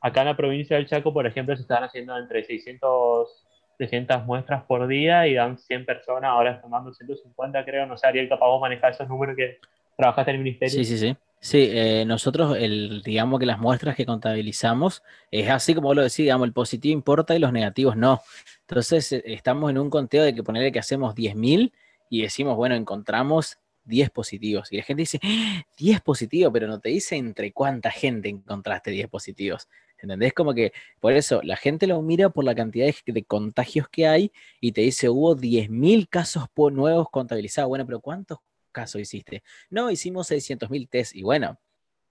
Acá 0.00 0.20
en 0.20 0.26
la 0.28 0.36
provincia 0.36 0.76
del 0.76 0.86
Chaco, 0.86 1.12
por 1.12 1.26
ejemplo, 1.26 1.56
se 1.56 1.62
están 1.62 1.84
haciendo 1.84 2.16
entre 2.16 2.44
600, 2.44 3.46
600 3.78 4.24
muestras 4.24 4.64
por 4.64 4.86
día 4.86 5.26
y 5.26 5.34
dan 5.34 5.58
100 5.58 5.84
personas, 5.86 6.30
ahora 6.30 6.52
están 6.52 6.70
dando 6.70 6.92
150, 6.92 7.64
creo. 7.64 7.86
No 7.86 7.96
sé, 7.96 8.06
Ariel, 8.06 8.28
capaz 8.28 8.46
vos 8.46 8.60
manejar 8.60 8.92
esos 8.92 9.08
números 9.08 9.36
que 9.36 9.58
trabajaste 9.96 10.30
en 10.30 10.36
el 10.36 10.42
ministerio. 10.42 10.74
Sí, 10.74 10.84
sí, 10.84 10.98
sí. 10.98 11.16
Sí, 11.38 11.68
eh, 11.70 12.04
nosotros, 12.06 12.56
el, 12.58 13.02
digamos 13.02 13.38
que 13.38 13.46
las 13.46 13.58
muestras 13.58 13.94
que 13.94 14.06
contabilizamos 14.06 15.02
es 15.30 15.48
así 15.50 15.74
como 15.74 15.94
lo 15.94 16.02
decís, 16.02 16.16
digamos, 16.18 16.46
el 16.46 16.52
positivo 16.52 16.92
importa 16.92 17.36
y 17.36 17.38
los 17.38 17.52
negativos 17.52 17.96
no. 17.96 18.20
Entonces, 18.62 19.12
eh, 19.12 19.22
estamos 19.26 19.70
en 19.70 19.78
un 19.78 19.90
conteo 19.90 20.24
de 20.24 20.34
que 20.34 20.42
ponerle 20.42 20.72
que 20.72 20.78
hacemos 20.78 21.14
10.000 21.14 21.72
y 22.08 22.22
decimos, 22.22 22.56
bueno, 22.56 22.74
encontramos 22.74 23.58
10 23.84 24.10
positivos. 24.10 24.72
Y 24.72 24.78
la 24.78 24.82
gente 24.82 25.02
dice, 25.02 25.20
"¡Ah! 25.22 25.62
10 25.76 26.00
positivos, 26.00 26.52
pero 26.52 26.66
no 26.66 26.80
te 26.80 26.88
dice 26.88 27.16
entre 27.16 27.52
cuánta 27.52 27.90
gente 27.90 28.28
encontraste 28.28 28.90
10 28.90 29.08
positivos. 29.08 29.68
¿Entendés? 29.98 30.32
Como 30.34 30.54
que 30.54 30.72
por 31.00 31.12
eso 31.12 31.40
la 31.42 31.56
gente 31.56 31.86
lo 31.86 32.02
mira 32.02 32.28
por 32.30 32.44
la 32.44 32.54
cantidad 32.54 32.86
de, 32.86 33.12
de 33.12 33.24
contagios 33.24 33.88
que 33.88 34.06
hay 34.06 34.32
y 34.60 34.72
te 34.72 34.82
dice, 34.82 35.08
hubo 35.08 35.36
10.000 35.36 36.08
casos 36.08 36.44
nuevos 36.72 37.08
contabilizados. 37.10 37.68
Bueno, 37.68 37.86
pero 37.86 38.00
¿cuántos 38.00 38.38
casos 38.72 39.00
hiciste? 39.00 39.42
No, 39.70 39.90
hicimos 39.90 40.30
600.000 40.30 40.88
test 40.88 41.14
y 41.14 41.22
bueno, 41.22 41.58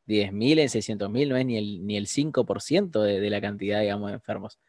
10.000 0.07 0.59
en 0.59 0.69
600.000 0.69 1.29
no 1.29 1.37
es 1.37 1.45
ni 1.45 1.57
el, 1.57 1.85
ni 1.85 1.97
el 1.97 2.07
5% 2.07 3.01
de, 3.01 3.19
de 3.19 3.29
la 3.29 3.41
cantidad, 3.41 3.81
digamos, 3.81 4.09
de 4.09 4.15
enfermos. 4.15 4.59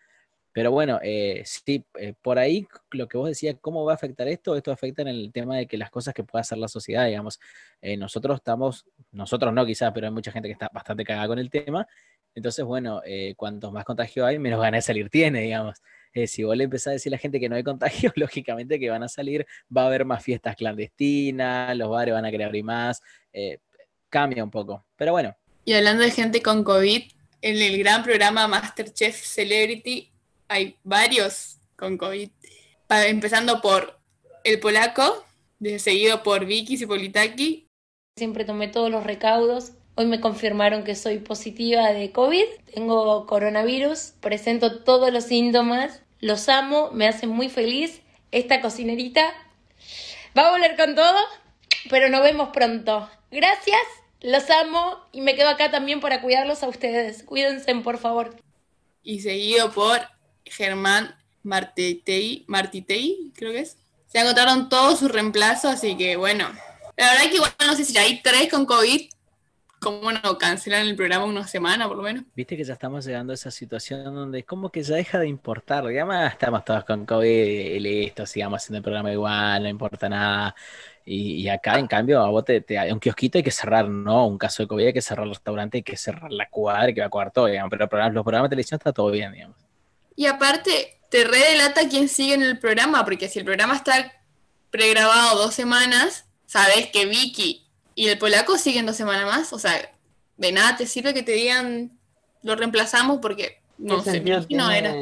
Pero 0.56 0.70
bueno, 0.70 0.98
eh, 1.02 1.42
sí, 1.44 1.84
eh, 1.98 2.14
por 2.22 2.38
ahí 2.38 2.66
lo 2.92 3.08
que 3.08 3.18
vos 3.18 3.28
decías, 3.28 3.56
¿cómo 3.60 3.84
va 3.84 3.92
a 3.92 3.94
afectar 3.96 4.26
esto? 4.26 4.56
Esto 4.56 4.72
afecta 4.72 5.02
en 5.02 5.08
el 5.08 5.30
tema 5.30 5.58
de 5.58 5.66
que 5.66 5.76
las 5.76 5.90
cosas 5.90 6.14
que 6.14 6.24
pueda 6.24 6.40
hacer 6.40 6.56
la 6.56 6.66
sociedad, 6.66 7.04
digamos, 7.04 7.38
eh, 7.82 7.98
nosotros 7.98 8.36
estamos, 8.36 8.86
nosotros 9.12 9.52
no 9.52 9.66
quizás, 9.66 9.92
pero 9.92 10.06
hay 10.06 10.14
mucha 10.14 10.32
gente 10.32 10.48
que 10.48 10.54
está 10.54 10.70
bastante 10.72 11.04
cagada 11.04 11.28
con 11.28 11.38
el 11.38 11.50
tema. 11.50 11.86
Entonces, 12.36 12.64
bueno, 12.64 13.00
eh, 13.04 13.34
cuantos 13.36 13.72
más 13.72 13.84
contagio 13.84 14.24
hay, 14.24 14.38
menos 14.38 14.60
ganas 14.60 14.78
de 14.84 14.86
salir 14.86 15.10
tiene, 15.10 15.40
digamos. 15.40 15.82
Eh, 16.12 16.26
si 16.28 16.44
vos 16.44 16.56
le 16.56 16.64
empezás 16.64 16.88
a 16.88 16.90
decir 16.92 17.10
a 17.10 17.16
la 17.16 17.18
gente 17.18 17.40
que 17.40 17.48
no 17.48 17.56
hay 17.56 17.64
contagio, 17.64 18.12
lógicamente 18.16 18.78
que 18.78 18.88
van 18.90 19.02
a 19.02 19.08
salir, 19.08 19.44
va 19.74 19.82
a 19.82 19.86
haber 19.86 20.04
más 20.04 20.22
fiestas 20.22 20.54
clandestinas, 20.54 21.76
los 21.76 21.88
bares 21.90 22.14
van 22.14 22.24
a 22.24 22.30
querer 22.30 22.46
abrir 22.46 22.62
más, 22.64 23.02
eh, 23.32 23.58
cambia 24.08 24.44
un 24.44 24.50
poco. 24.50 24.84
Pero 24.96 25.12
bueno, 25.12 25.34
Y 25.64 25.72
hablando 25.72 26.04
de 26.04 26.10
gente 26.12 26.40
con 26.42 26.62
COVID, 26.62 27.02
en 27.42 27.56
el 27.60 27.78
gran 27.78 28.02
programa 28.04 28.46
Masterchef 28.46 29.16
Celebrity 29.24 30.12
hay 30.48 30.76
varios 30.84 31.58
con 31.74 31.98
COVID. 31.98 32.30
Pa- 32.86 33.06
empezando 33.08 33.60
por 33.60 33.98
el 34.44 34.60
polaco, 34.60 35.24
seguido 35.78 36.22
por 36.22 36.44
Vicky 36.46 36.76
Cipolitaki. 36.76 37.66
Siempre 38.16 38.44
tomé 38.44 38.68
todos 38.68 38.90
los 38.90 39.04
recaudos. 39.04 39.72
Hoy 39.96 40.06
me 40.06 40.20
confirmaron 40.20 40.84
que 40.84 40.94
soy 40.94 41.18
positiva 41.18 41.92
de 41.92 42.12
COVID. 42.12 42.44
Tengo 42.74 43.26
coronavirus. 43.26 44.12
Presento 44.20 44.84
todos 44.84 45.12
los 45.12 45.24
síntomas. 45.24 46.02
Los 46.20 46.48
amo, 46.48 46.90
me 46.92 47.08
hacen 47.08 47.30
muy 47.30 47.48
feliz. 47.48 48.02
Esta 48.30 48.60
cocinerita 48.60 49.32
Va 50.36 50.48
a 50.48 50.50
volver 50.50 50.76
con 50.76 50.94
todo, 50.94 51.16
pero 51.88 52.10
nos 52.10 52.20
vemos 52.20 52.50
pronto. 52.50 53.08
Gracias, 53.30 53.80
los 54.20 54.50
amo 54.50 54.98
y 55.10 55.22
me 55.22 55.34
quedo 55.34 55.48
acá 55.48 55.70
también 55.70 56.00
para 56.00 56.20
cuidarlos 56.20 56.62
a 56.62 56.68
ustedes. 56.68 57.22
Cuídense, 57.22 57.74
por 57.76 57.96
favor. 57.96 58.36
Y 59.02 59.20
seguido 59.20 59.72
por 59.72 60.06
Germán 60.44 61.16
Martitei, 61.42 62.44
Martitei, 62.48 63.32
creo 63.34 63.52
que 63.52 63.60
es. 63.60 63.78
Se 64.08 64.18
agotaron 64.18 64.68
todos 64.68 64.98
sus 64.98 65.10
reemplazos, 65.10 65.72
así 65.72 65.96
que 65.96 66.16
bueno. 66.16 66.46
La 66.98 67.12
verdad 67.12 67.30
que 67.30 67.36
igual 67.36 67.54
no 67.66 67.74
sé 67.74 67.86
si 67.86 67.96
hay 67.96 68.20
tres 68.20 68.50
con 68.50 68.66
COVID, 68.66 69.08
¿cómo 69.80 70.12
no 70.12 70.38
cancelan 70.38 70.86
el 70.86 70.96
programa 70.96 71.24
una 71.24 71.46
semana 71.46 71.88
por 71.88 71.96
lo 71.96 72.02
menos? 72.02 72.24
Viste 72.34 72.56
que 72.56 72.64
ya 72.64 72.72
estamos 72.72 73.04
llegando 73.04 73.32
a 73.32 73.34
esa 73.34 73.50
situación 73.50 74.04
donde 74.14 74.44
como 74.44 74.70
que 74.70 74.82
ya 74.82 74.96
deja 74.96 75.18
de 75.18 75.28
importar, 75.28 75.86
digamos, 75.86 76.16
estamos 76.30 76.64
todos 76.64 76.84
con 76.84 77.06
COVID 77.06 77.26
y 77.26 77.80
listo, 77.80 78.26
sigamos 78.26 78.62
haciendo 78.62 78.78
el 78.78 78.82
programa 78.84 79.12
igual, 79.12 79.62
no 79.62 79.68
importa 79.68 80.08
nada. 80.08 80.54
Y, 81.08 81.48
acá, 81.48 81.78
en 81.78 81.86
cambio, 81.86 82.20
a 82.20 82.30
vos 82.30 82.44
te, 82.44 82.60
te, 82.62 82.92
un 82.92 82.98
kiosquito 82.98 83.38
hay 83.38 83.44
que 83.44 83.52
cerrar, 83.52 83.88
¿no? 83.88 84.26
Un 84.26 84.38
caso 84.38 84.64
de 84.64 84.66
COVID 84.66 84.86
hay 84.86 84.92
que 84.92 85.00
cerrar 85.00 85.24
el 85.24 85.30
restaurante, 85.30 85.76
hay 85.78 85.84
que 85.84 85.96
cerrar 85.96 86.32
la 86.32 86.48
cuadra, 86.48 86.86
hay 86.86 86.94
que 86.94 87.00
evacuar 87.00 87.30
todo, 87.30 87.46
digamos. 87.46 87.70
Pero 87.70 87.86
los 88.10 88.24
programas 88.24 88.50
de 88.50 88.54
televisión 88.54 88.78
está 88.78 88.92
todo 88.92 89.12
bien, 89.12 89.32
digamos. 89.32 89.56
Y 90.16 90.26
aparte, 90.26 90.98
te 91.08 91.22
redelata 91.22 91.88
quién 91.88 92.08
sigue 92.08 92.34
en 92.34 92.42
el 92.42 92.58
programa, 92.58 93.04
porque 93.04 93.28
si 93.28 93.38
el 93.38 93.44
programa 93.44 93.76
está 93.76 94.20
pregrabado 94.70 95.38
dos 95.38 95.54
semanas, 95.54 96.26
sabes 96.44 96.88
que 96.90 97.06
Vicky 97.06 97.65
y 97.96 98.06
el 98.06 98.18
polaco 98.18 98.56
siguen 98.56 98.86
dos 98.86 98.94
semanas 98.94 99.26
más. 99.26 99.52
O 99.52 99.58
sea, 99.58 99.72
de 100.36 100.52
nada 100.52 100.76
te 100.76 100.86
sirve 100.86 101.12
que 101.12 101.24
te 101.24 101.32
digan 101.32 101.90
lo 102.44 102.54
reemplazamos 102.54 103.18
porque 103.20 103.58
no 103.78 104.00
sé, 104.00 104.20
no 104.50 104.70
era. 104.70 104.94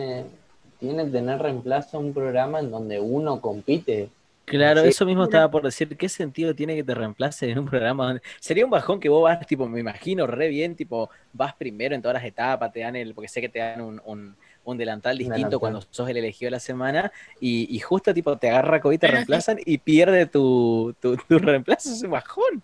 Tiene 0.80 1.04
que 1.04 1.10
tener 1.10 1.38
reemplazo 1.40 1.98
un 1.98 2.14
programa 2.14 2.60
en 2.60 2.70
donde 2.70 2.98
uno 2.98 3.40
compite 3.42 4.08
Claro, 4.44 4.82
eso 4.82 5.06
mismo 5.06 5.24
estaba 5.24 5.50
por 5.50 5.62
decir, 5.62 5.96
¿qué 5.96 6.08
sentido 6.08 6.54
tiene 6.54 6.74
que 6.74 6.84
te 6.84 6.94
reemplace 6.94 7.50
en 7.50 7.58
un 7.58 7.66
programa 7.66 8.06
donde... 8.06 8.22
Sería 8.40 8.64
un 8.64 8.70
bajón 8.70 9.00
que 9.00 9.08
vos 9.08 9.22
vas, 9.22 9.44
tipo, 9.46 9.66
me 9.66 9.80
imagino, 9.80 10.26
re 10.26 10.48
bien, 10.48 10.74
tipo, 10.76 11.08
vas 11.32 11.54
primero 11.54 11.94
en 11.94 12.02
todas 12.02 12.14
las 12.14 12.24
etapas, 12.24 12.72
te 12.72 12.80
dan 12.80 12.94
el, 12.94 13.14
porque 13.14 13.28
sé 13.28 13.40
que 13.40 13.48
te 13.48 13.60
dan 13.60 13.80
un, 13.80 14.36
un, 14.64 14.78
delantal 14.78 15.16
distinto 15.16 15.58
cuando 15.58 15.82
sos 15.90 16.08
el 16.10 16.18
elegido 16.18 16.48
de 16.48 16.52
la 16.52 16.60
semana, 16.60 17.10
y, 17.40 17.78
justo, 17.80 18.12
tipo, 18.12 18.36
te 18.36 18.50
agarra 18.50 18.80
COVID, 18.80 18.98
te 18.98 19.06
reemplazan 19.06 19.58
y 19.64 19.78
pierde 19.78 20.26
tu, 20.26 20.94
tu, 21.00 21.16
reemplazo, 21.28 21.90
es 21.90 22.02
un 22.02 22.10
bajón. 22.10 22.62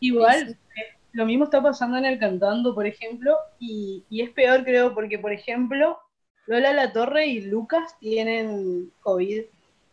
Igual, 0.00 0.50
eh, 0.50 0.96
lo 1.12 1.26
mismo 1.26 1.44
está 1.44 1.62
pasando 1.62 1.98
en 1.98 2.04
el 2.04 2.18
cantando, 2.18 2.74
por 2.74 2.86
ejemplo, 2.86 3.36
y, 3.58 4.04
y 4.10 4.22
es 4.22 4.30
peor, 4.30 4.64
creo, 4.64 4.94
porque, 4.94 5.18
por 5.18 5.32
ejemplo, 5.32 5.98
Lola 6.46 6.72
La 6.72 6.92
Torre 6.92 7.26
y 7.26 7.42
Lucas 7.42 7.96
tienen 8.00 8.90
COVID 9.02 9.42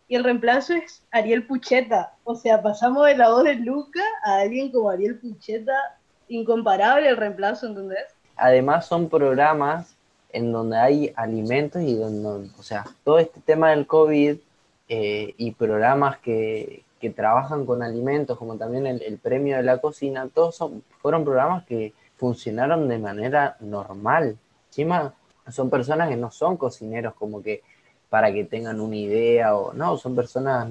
y 0.08 0.16
el 0.16 0.24
reemplazo 0.24 0.74
es 0.74 1.04
Ariel 1.12 1.46
Pucheta. 1.46 2.14
O 2.24 2.36
sea, 2.36 2.62
pasamos 2.62 3.06
de 3.06 3.18
la 3.18 3.30
voz 3.30 3.44
de 3.44 3.56
Luca 3.56 4.02
a 4.24 4.40
alguien 4.40 4.72
como 4.72 4.90
Ariel 4.90 5.20
Pucheta, 5.20 5.74
incomparable 6.30 7.10
el 7.10 7.18
reemplazo, 7.18 7.68
¿entendés? 7.68 8.06
Además 8.38 8.86
son 8.86 9.10
programas 9.10 9.96
en 10.32 10.52
donde 10.52 10.78
hay 10.78 11.14
alimentos 11.16 11.82
y 11.82 11.96
donde, 11.96 12.50
o 12.58 12.64
sea, 12.64 12.86
todo 13.04 13.20
este 13.20 13.42
tema 13.42 13.72
del 13.72 13.86
COVID 13.86 14.38
eh, 14.90 15.34
y 15.38 15.52
programas 15.52 16.18
que, 16.20 16.84
que, 17.00 17.10
trabajan 17.10 17.66
con 17.66 17.84
alimentos, 17.84 18.38
como 18.38 18.58
también 18.58 18.88
el, 18.88 19.18
premio 19.18 19.58
de 19.58 19.64
la 19.64 19.80
cocina, 19.80 20.30
todos 20.34 20.56
son, 20.56 20.84
fueron 21.02 21.24
programas 21.24 21.66
que 21.66 21.94
funcionaron 22.16 22.88
de 22.88 23.00
manera 23.00 23.58
normal. 23.60 24.38
Encima 24.70 25.14
son 25.50 25.70
personas 25.70 26.10
que 26.10 26.18
no 26.18 26.32
son 26.32 26.58
cocineros, 26.58 27.14
como 27.14 27.42
que 27.42 27.64
para 28.10 28.32
que 28.32 28.46
tengan 28.46 28.80
una 28.80 28.96
idea 28.96 29.56
o 29.56 29.74
no, 29.74 29.98
son 29.98 30.16
personas 30.16 30.70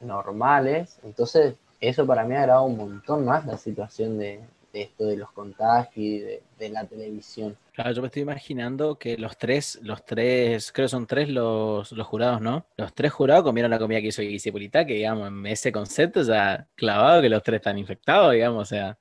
normales. 0.00 0.98
Entonces, 1.02 1.54
eso 1.80 2.06
para 2.06 2.24
mí 2.24 2.34
ha 2.34 2.40
agravado 2.40 2.66
un 2.66 2.76
montón 2.76 3.24
más 3.24 3.44
la 3.46 3.58
situación 3.58 4.18
de, 4.18 4.40
esto 4.72 5.04
de 5.04 5.16
los 5.16 5.30
contagios 5.32 5.96
y 5.96 6.18
de, 6.20 6.68
la 6.70 6.84
televisión. 6.84 7.56
Claro, 7.72 7.92
yo 7.92 8.02
me 8.02 8.08
estoy 8.08 8.22
imaginando 8.22 8.98
que 8.98 9.16
los 9.16 9.38
tres, 9.38 9.78
los 9.82 10.04
tres, 10.04 10.72
creo 10.72 10.84
que 10.84 10.90
son 10.90 11.06
tres 11.06 11.28
los, 11.28 11.90
los 11.92 12.06
jurados, 12.06 12.40
¿no? 12.40 12.66
Los 12.76 12.94
tres 12.94 13.12
jurados 13.12 13.44
comieron 13.44 13.70
la 13.70 13.78
comida 13.78 14.00
que 14.00 14.08
hizo 14.08 14.52
Polita, 14.52 14.84
que 14.84 14.94
digamos, 14.94 15.28
en 15.28 15.46
ese 15.46 15.72
concepto 15.72 16.22
ya 16.22 16.68
clavado 16.74 17.22
que 17.22 17.30
los 17.30 17.42
tres 17.42 17.56
están 17.56 17.78
infectados, 17.78 18.32
digamos, 18.32 18.62
o 18.62 18.64
sea. 18.66 18.98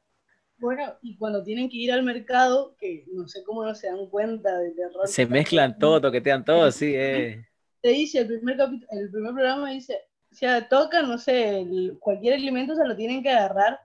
Bueno, 0.58 0.84
y 1.02 1.18
cuando 1.18 1.44
tienen 1.44 1.70
que 1.70 1.78
ir 1.78 1.92
al 1.92 2.04
mercado, 2.04 2.76
que 2.80 3.06
no 3.12 3.28
sé 3.28 3.44
cómo 3.44 3.66
no 3.66 3.76
se 3.76 3.88
dan 3.88 4.08
cuenta 4.08 4.58
del 4.60 4.78
error. 4.80 5.08
Se 5.08 5.26
mezclan 5.26 5.78
todo, 5.78 6.00
toquetean 6.00 6.46
todo, 6.46 6.72
sí, 6.72 6.94
eh 6.96 7.46
te 7.82 7.90
dice, 7.90 8.20
el 8.20 8.28
primer, 8.28 8.58
el 8.92 9.10
primer 9.10 9.34
programa 9.34 9.72
dice, 9.72 9.98
o 10.32 10.36
sea, 10.36 10.68
tocan, 10.68 11.10
no 11.10 11.18
sé, 11.18 11.66
cualquier 12.00 12.36
alimento 12.36 12.76
se 12.76 12.86
lo 12.86 12.96
tienen 12.96 13.24
que 13.24 13.32
agarrar. 13.32 13.80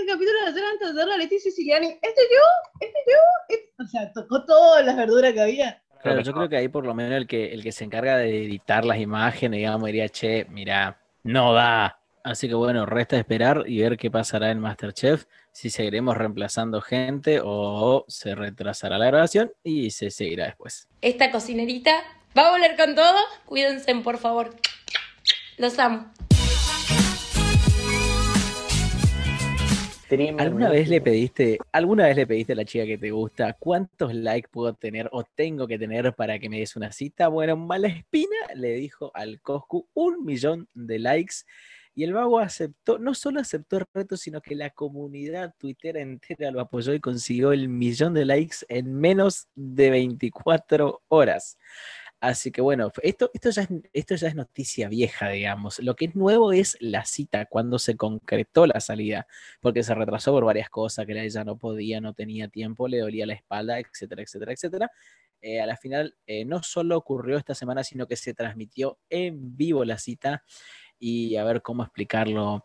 El 0.00 0.06
capítulo 0.06 0.40
de 0.42 0.46
hacer 0.48 0.64
antes 0.64 0.94
de 0.94 1.06
la 1.06 1.16
Leticia 1.16 1.50
Siciliani, 1.50 1.86
este 1.86 2.22
yo, 2.32 2.42
este 2.80 2.98
yo, 3.06 3.18
este... 3.48 3.82
o 3.82 3.86
sea, 3.86 4.12
tocó 4.12 4.44
todas 4.44 4.84
las 4.84 4.96
verduras 4.96 5.32
que 5.32 5.40
había. 5.40 5.82
Claro, 6.02 6.20
yo 6.20 6.32
creo 6.32 6.48
que 6.48 6.56
ahí 6.56 6.68
por 6.68 6.84
lo 6.84 6.94
menos 6.94 7.16
el 7.16 7.26
que, 7.26 7.52
el 7.52 7.62
que 7.62 7.72
se 7.72 7.84
encarga 7.84 8.16
de 8.16 8.44
editar 8.44 8.84
las 8.84 8.98
imágenes, 8.98 9.58
digamos, 9.58 9.86
diría, 9.86 10.08
che, 10.08 10.46
mira, 10.50 11.00
no 11.22 11.52
da. 11.52 12.00
Así 12.22 12.48
que 12.48 12.54
bueno, 12.54 12.86
resta 12.86 13.16
esperar 13.16 13.64
y 13.66 13.80
ver 13.80 13.96
qué 13.96 14.10
pasará 14.10 14.50
en 14.50 14.58
Masterchef, 14.58 15.26
si 15.52 15.70
seguiremos 15.70 16.16
reemplazando 16.16 16.80
gente 16.80 17.40
o 17.42 18.04
se 18.08 18.34
retrasará 18.34 18.98
la 18.98 19.06
grabación 19.06 19.52
y 19.62 19.90
se 19.90 20.10
seguirá 20.10 20.46
después. 20.46 20.88
Esta 21.00 21.30
cocinerita 21.30 22.02
Va 22.36 22.48
a 22.48 22.50
volver 22.50 22.76
con 22.76 22.94
todo. 22.94 23.18
Cuídense, 23.46 23.94
por 23.96 24.18
favor. 24.18 24.54
Los 25.56 25.78
amo. 25.78 26.12
¿Alguna 30.38 30.70
vez 30.70 30.88
le 30.88 31.00
pediste, 31.00 31.58
alguna 31.72 32.04
vez 32.04 32.16
le 32.16 32.28
pediste 32.28 32.52
a 32.52 32.56
la 32.56 32.64
chica 32.64 32.86
que 32.86 32.96
te 32.96 33.10
gusta 33.10 33.54
cuántos 33.54 34.14
likes 34.14 34.48
puedo 34.48 34.72
tener 34.74 35.08
o 35.10 35.24
tengo 35.24 35.66
que 35.66 35.80
tener 35.80 36.14
para 36.14 36.38
que 36.38 36.48
me 36.48 36.60
des 36.60 36.76
una 36.76 36.92
cita? 36.92 37.26
Bueno, 37.26 37.56
Malespina 37.56 38.36
le 38.54 38.74
dijo 38.74 39.10
al 39.14 39.40
Coscu 39.40 39.88
un 39.94 40.24
millón 40.24 40.68
de 40.74 41.00
likes 41.00 41.38
y 41.96 42.04
el 42.04 42.12
vago 42.12 42.38
aceptó, 42.38 42.98
no 42.98 43.14
solo 43.14 43.40
aceptó 43.40 43.78
el 43.78 43.86
reto, 43.92 44.16
sino 44.16 44.40
que 44.40 44.54
la 44.54 44.70
comunidad 44.70 45.54
Twitter 45.58 45.96
entera 45.96 46.52
lo 46.52 46.60
apoyó 46.60 46.94
y 46.94 47.00
consiguió 47.00 47.52
el 47.52 47.68
millón 47.68 48.14
de 48.14 48.26
likes 48.26 48.58
en 48.68 48.94
menos 48.94 49.48
de 49.56 49.90
24 49.90 51.02
horas. 51.08 51.58
Así 52.20 52.50
que 52.50 52.62
bueno, 52.62 52.90
esto, 53.02 53.30
esto, 53.34 53.50
ya 53.50 53.62
es, 53.62 53.68
esto 53.92 54.14
ya 54.14 54.28
es 54.28 54.34
noticia 54.34 54.88
vieja, 54.88 55.28
digamos. 55.28 55.78
Lo 55.80 55.94
que 55.94 56.06
es 56.06 56.14
nuevo 56.16 56.52
es 56.52 56.76
la 56.80 57.04
cita, 57.04 57.44
cuando 57.46 57.78
se 57.78 57.96
concretó 57.96 58.66
la 58.66 58.80
salida, 58.80 59.26
porque 59.60 59.82
se 59.82 59.94
retrasó 59.94 60.32
por 60.32 60.44
varias 60.44 60.70
cosas, 60.70 61.06
que 61.06 61.12
ella 61.12 61.44
no 61.44 61.58
podía, 61.58 62.00
no 62.00 62.14
tenía 62.14 62.48
tiempo, 62.48 62.88
le 62.88 63.00
dolía 63.00 63.26
la 63.26 63.34
espalda, 63.34 63.78
etcétera, 63.78 64.22
etcétera, 64.22 64.52
etcétera. 64.52 64.90
Eh, 65.42 65.60
a 65.60 65.66
la 65.66 65.76
final 65.76 66.16
eh, 66.26 66.46
no 66.46 66.62
solo 66.62 66.96
ocurrió 66.96 67.36
esta 67.36 67.54
semana, 67.54 67.84
sino 67.84 68.06
que 68.06 68.16
se 68.16 68.32
transmitió 68.32 68.98
en 69.10 69.54
vivo 69.56 69.84
la 69.84 69.98
cita 69.98 70.42
y 70.98 71.36
a 71.36 71.44
ver 71.44 71.60
cómo 71.60 71.82
explicarlo. 71.82 72.64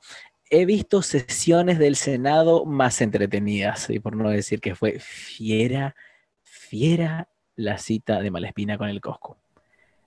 He 0.49 0.65
visto 0.65 1.01
sesiones 1.01 1.77
del 1.77 1.97
Senado 1.97 2.65
más 2.65 3.01
entretenidas, 3.01 3.89
y 3.89 3.99
por 3.99 4.15
no 4.15 4.29
decir 4.29 4.61
que 4.61 4.75
fue 4.75 4.99
fiera, 4.99 5.95
fiera 6.41 7.29
la 7.62 7.78
cita 7.78 8.19
de 8.21 8.32
Malespina 8.32 8.78
con 8.78 8.89
el 8.89 9.00
Cosco. 9.00 9.38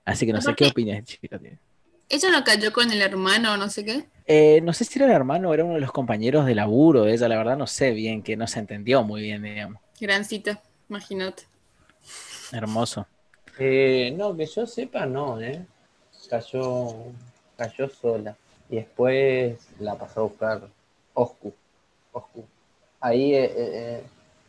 Así 0.03 0.25
que 0.25 0.33
no 0.33 0.41
sé 0.41 0.53
qué 0.55 0.67
opinas, 0.67 1.03
chica. 1.03 1.39
¿Ella 2.09 2.29
no 2.29 2.43
cayó 2.43 2.71
con 2.71 2.91
el 2.91 3.01
hermano 3.01 3.53
o 3.53 3.57
no 3.57 3.69
sé 3.69 3.83
qué? 3.83 4.05
Eh, 4.27 4.61
no 4.61 4.73
sé 4.73 4.85
si 4.85 4.99
era 4.99 5.07
el 5.07 5.13
hermano 5.13 5.49
o 5.49 5.53
era 5.53 5.63
uno 5.63 5.75
de 5.75 5.79
los 5.79 5.91
compañeros 5.91 6.45
de 6.45 6.53
laburo 6.53 7.03
de 7.03 7.13
ella, 7.13 7.27
la 7.27 7.37
verdad 7.37 7.57
no 7.57 7.65
sé 7.65 7.91
bien, 7.91 8.21
que 8.21 8.37
no 8.37 8.45
se 8.45 8.59
entendió 8.59 9.03
muy 9.03 9.21
bien, 9.21 9.41
digamos. 9.41 9.81
Gran 9.99 10.25
cita, 10.25 10.61
imagínate. 10.89 11.43
Hermoso. 12.51 13.07
Eh, 13.57 14.13
no, 14.15 14.35
que 14.35 14.45
yo 14.45 14.67
sepa, 14.67 15.05
no, 15.05 15.41
¿eh? 15.41 15.65
Cayó, 16.29 16.93
cayó 17.57 17.89
sola. 17.89 18.35
Y 18.69 18.77
después 18.77 19.57
la 19.79 19.95
pasó 19.95 20.21
a 20.21 20.23
buscar 20.23 20.67
Oscu. 21.13 21.53
Oscu. 22.11 22.45
Ahí 22.99 23.33
eh, 23.33 23.53
eh 23.55 24.03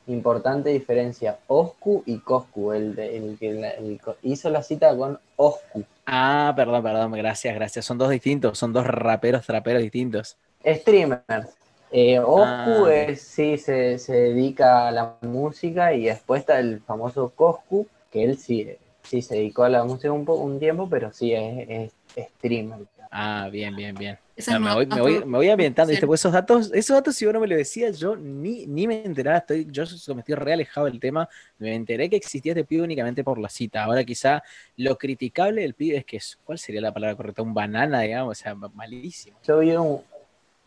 importante 0.09 0.71
diferencia, 0.71 1.39
Oscu 1.47 2.03
y 2.07 2.19
Coscu, 2.19 2.73
el, 2.73 2.99
el 2.99 3.37
que 3.39 4.01
hizo 4.23 4.51
la 4.51 4.63
cita 4.63 4.97
con 4.97 5.19
Oscu. 5.37 5.85
Ah, 6.07 6.53
perdón, 6.55 6.83
perdón, 6.83 7.13
gracias, 7.13 7.55
gracias. 7.55 7.85
Son 7.85 7.99
dos 7.99 8.11
distintos, 8.11 8.59
son 8.59 8.73
dos 8.73 8.87
raperos, 8.87 9.47
traperos 9.47 9.83
distintos. 9.83 10.37
Streamers. 10.65 11.57
Eh, 11.91 12.19
Oscu 12.19 12.87
ah, 12.87 13.15
sí 13.17 13.59
se, 13.59 13.99
dedica 14.09 14.89
a 14.89 14.91
la 14.91 15.17
música 15.23 15.93
y 15.95 16.07
después 16.07 16.41
está 16.41 16.59
el 16.59 16.81
famoso 16.81 17.31
Coscu, 17.31 17.87
que 18.11 18.25
él 18.25 18.39
sí, 18.39 18.69
sí 19.03 19.23
se 19.23 19.37
dedicó 19.37 19.65
a 19.65 19.69
la 19.69 19.85
música 19.85 20.13
un, 20.13 20.29
un 20.29 20.59
tiempo, 20.59 20.89
pero 20.89 21.13
sí 21.13 21.33
es 21.33 21.93
streamer. 22.17 22.81
Ah, 23.11 23.49
bien, 23.51 23.75
bien, 23.75 23.95
bien. 23.95 24.19
me, 24.49 24.75
voy, 24.75 24.87
me, 24.87 25.01
voy, 25.01 25.25
me, 25.25 25.39
voy, 25.39 25.49
ambientando, 25.49 25.93
Pues 26.07 26.21
esos 26.21 26.33
datos, 26.33 26.71
esos 26.73 26.95
datos, 26.97 27.17
si 27.17 27.27
uno 27.27 27.41
me 27.41 27.47
lo 27.47 27.57
decía, 27.57 27.91
yo 27.91 28.17
ni, 28.17 28.67
ni 28.67 28.87
me 28.87 29.05
enteraba, 29.05 29.39
estoy, 29.39 29.67
yo 29.71 29.85
me 30.15 30.21
estoy 30.21 30.35
re 30.35 30.53
alejado 30.53 30.87
del 30.87 31.01
tema, 31.01 31.29
me 31.59 31.75
enteré 31.75 32.11
que 32.11 32.17
existía 32.17 32.53
este 32.53 32.65
pibe 32.65 32.83
únicamente 32.83 33.25
por 33.25 33.39
la 33.39 33.49
cita. 33.49 33.85
Ahora 33.85 34.05
quizá 34.05 34.43
lo 34.77 34.97
criticable 34.99 35.63
del 35.63 35.75
pibe 35.75 35.99
es 35.99 36.05
que, 36.05 36.21
¿cuál 36.45 36.59
sería 36.59 36.81
la 36.81 36.93
palabra 36.93 37.17
correcta? 37.17 37.43
Un 37.43 37.55
banana, 37.55 38.01
digamos, 38.01 38.39
o 38.39 38.43
sea, 38.43 38.55
malísimo. 38.55 39.39
Yo 39.45 39.59
vi 39.61 39.73
un, 39.73 40.03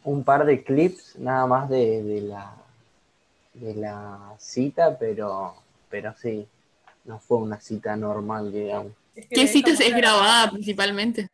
un 0.03 0.23
par 0.23 0.45
de 0.45 0.63
clips 0.63 1.15
nada 1.17 1.45
más 1.45 1.69
de, 1.69 2.03
de 2.03 2.21
la 2.21 2.55
de 3.53 3.75
la 3.75 4.35
cita, 4.37 4.97
pero 4.97 5.55
pero 5.89 6.13
sí, 6.15 6.47
no 7.05 7.19
fue 7.19 7.37
una 7.37 7.59
cita 7.59 7.95
normal, 7.95 8.51
digamos. 8.51 8.93
Es 9.15 9.25
que 9.25 9.35
¿Qué 9.35 9.41
esa 9.43 9.83
es 9.83 9.95
grabada 9.95 10.51
principalmente? 10.51 11.27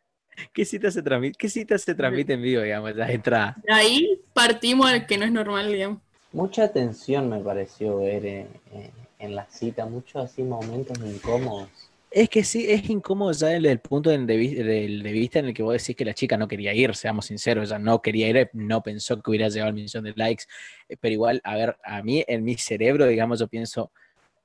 ¿Qué 0.52 0.64
cita 0.64 0.90
se 0.90 1.02
transmite, 1.02 1.36
qué 1.38 1.48
cita 1.48 1.78
se 1.78 1.94
transmite 1.94 2.34
en 2.34 2.42
vivo, 2.42 2.62
digamos, 2.62 2.94
la 2.94 3.10
entrada? 3.10 3.56
De 3.66 3.72
ahí 3.72 4.20
partimos 4.32 4.90
al 4.90 5.06
que 5.06 5.18
no 5.18 5.24
es 5.24 5.32
normal, 5.32 5.68
digamos. 5.72 6.00
Mucha 6.32 6.72
tensión 6.72 7.28
me 7.30 7.40
pareció 7.40 7.98
ver 7.98 8.26
en, 8.26 8.48
en- 8.72 8.90
en 9.18 9.34
la 9.34 9.46
cita, 9.46 9.86
muchos 9.86 10.24
así 10.30 10.42
momentos 10.42 10.98
incómodos. 10.98 11.68
Es 12.10 12.28
que 12.28 12.44
sí, 12.44 12.66
es 12.68 12.88
incómodo 12.88 13.32
ya 13.32 13.48
desde 13.48 13.70
el 13.72 13.80
punto 13.80 14.10
de, 14.10 14.18
de 14.18 15.12
vista 15.12 15.38
en 15.38 15.46
el 15.46 15.54
que 15.54 15.62
vos 15.62 15.72
decís 15.74 15.96
que 15.96 16.04
la 16.04 16.14
chica 16.14 16.36
no 16.36 16.46
quería 16.48 16.72
ir, 16.72 16.94
seamos 16.94 17.26
sinceros, 17.26 17.68
ella 17.68 17.78
no 17.78 18.00
quería 18.00 18.28
ir, 18.28 18.50
no 18.52 18.82
pensó 18.82 19.20
que 19.20 19.30
hubiera 19.30 19.48
llegado 19.48 19.68
al 19.68 19.74
millón 19.74 20.04
de 20.04 20.12
likes, 20.16 20.44
eh, 20.88 20.96
pero 21.00 21.12
igual, 21.12 21.40
a 21.44 21.56
ver, 21.56 21.76
a 21.82 22.02
mí 22.02 22.24
en 22.26 22.44
mi 22.44 22.56
cerebro, 22.56 23.06
digamos, 23.06 23.40
yo 23.40 23.48
pienso, 23.48 23.90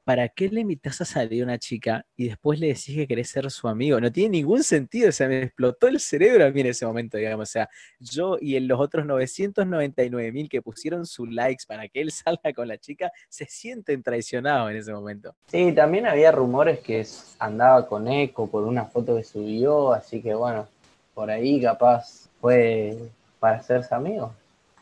¿para 0.03 0.29
qué 0.29 0.49
le 0.49 0.61
invitas 0.61 1.01
a 1.01 1.05
salir 1.05 1.43
a 1.43 1.45
una 1.45 1.59
chica 1.59 2.05
y 2.15 2.29
después 2.29 2.59
le 2.59 2.67
decís 2.67 2.95
que 2.95 3.07
querés 3.07 3.29
ser 3.29 3.49
su 3.51 3.67
amigo? 3.67 3.99
No 3.99 4.11
tiene 4.11 4.37
ningún 4.37 4.63
sentido, 4.63 5.09
o 5.09 5.11
sea, 5.11 5.27
me 5.27 5.43
explotó 5.43 5.87
el 5.87 5.99
cerebro 5.99 6.45
a 6.45 6.49
mí 6.49 6.61
en 6.61 6.67
ese 6.67 6.85
momento, 6.85 7.17
digamos, 7.17 7.49
o 7.49 7.51
sea, 7.51 7.69
yo 7.99 8.37
y 8.39 8.55
en 8.55 8.67
los 8.67 8.79
otros 8.79 9.05
999 9.05 10.31
mil 10.31 10.49
que 10.49 10.61
pusieron 10.61 11.05
sus 11.05 11.29
likes 11.31 11.63
para 11.67 11.87
que 11.87 12.01
él 12.01 12.11
salga 12.11 12.53
con 12.53 12.67
la 12.67 12.77
chica, 12.77 13.11
se 13.29 13.45
sienten 13.45 14.03
traicionados 14.03 14.71
en 14.71 14.77
ese 14.77 14.93
momento. 14.93 15.35
Sí, 15.47 15.71
también 15.73 16.07
había 16.07 16.31
rumores 16.31 16.79
que 16.79 17.05
andaba 17.39 17.87
con 17.87 18.07
Eco 18.07 18.47
por 18.47 18.63
una 18.63 18.85
foto 18.85 19.15
que 19.15 19.23
subió, 19.23 19.93
así 19.93 20.21
que 20.21 20.33
bueno, 20.33 20.67
por 21.13 21.29
ahí 21.29 21.61
capaz 21.61 22.29
fue 22.39 22.97
para 23.39 23.57
hacerse 23.57 23.93
amigos. 23.93 24.31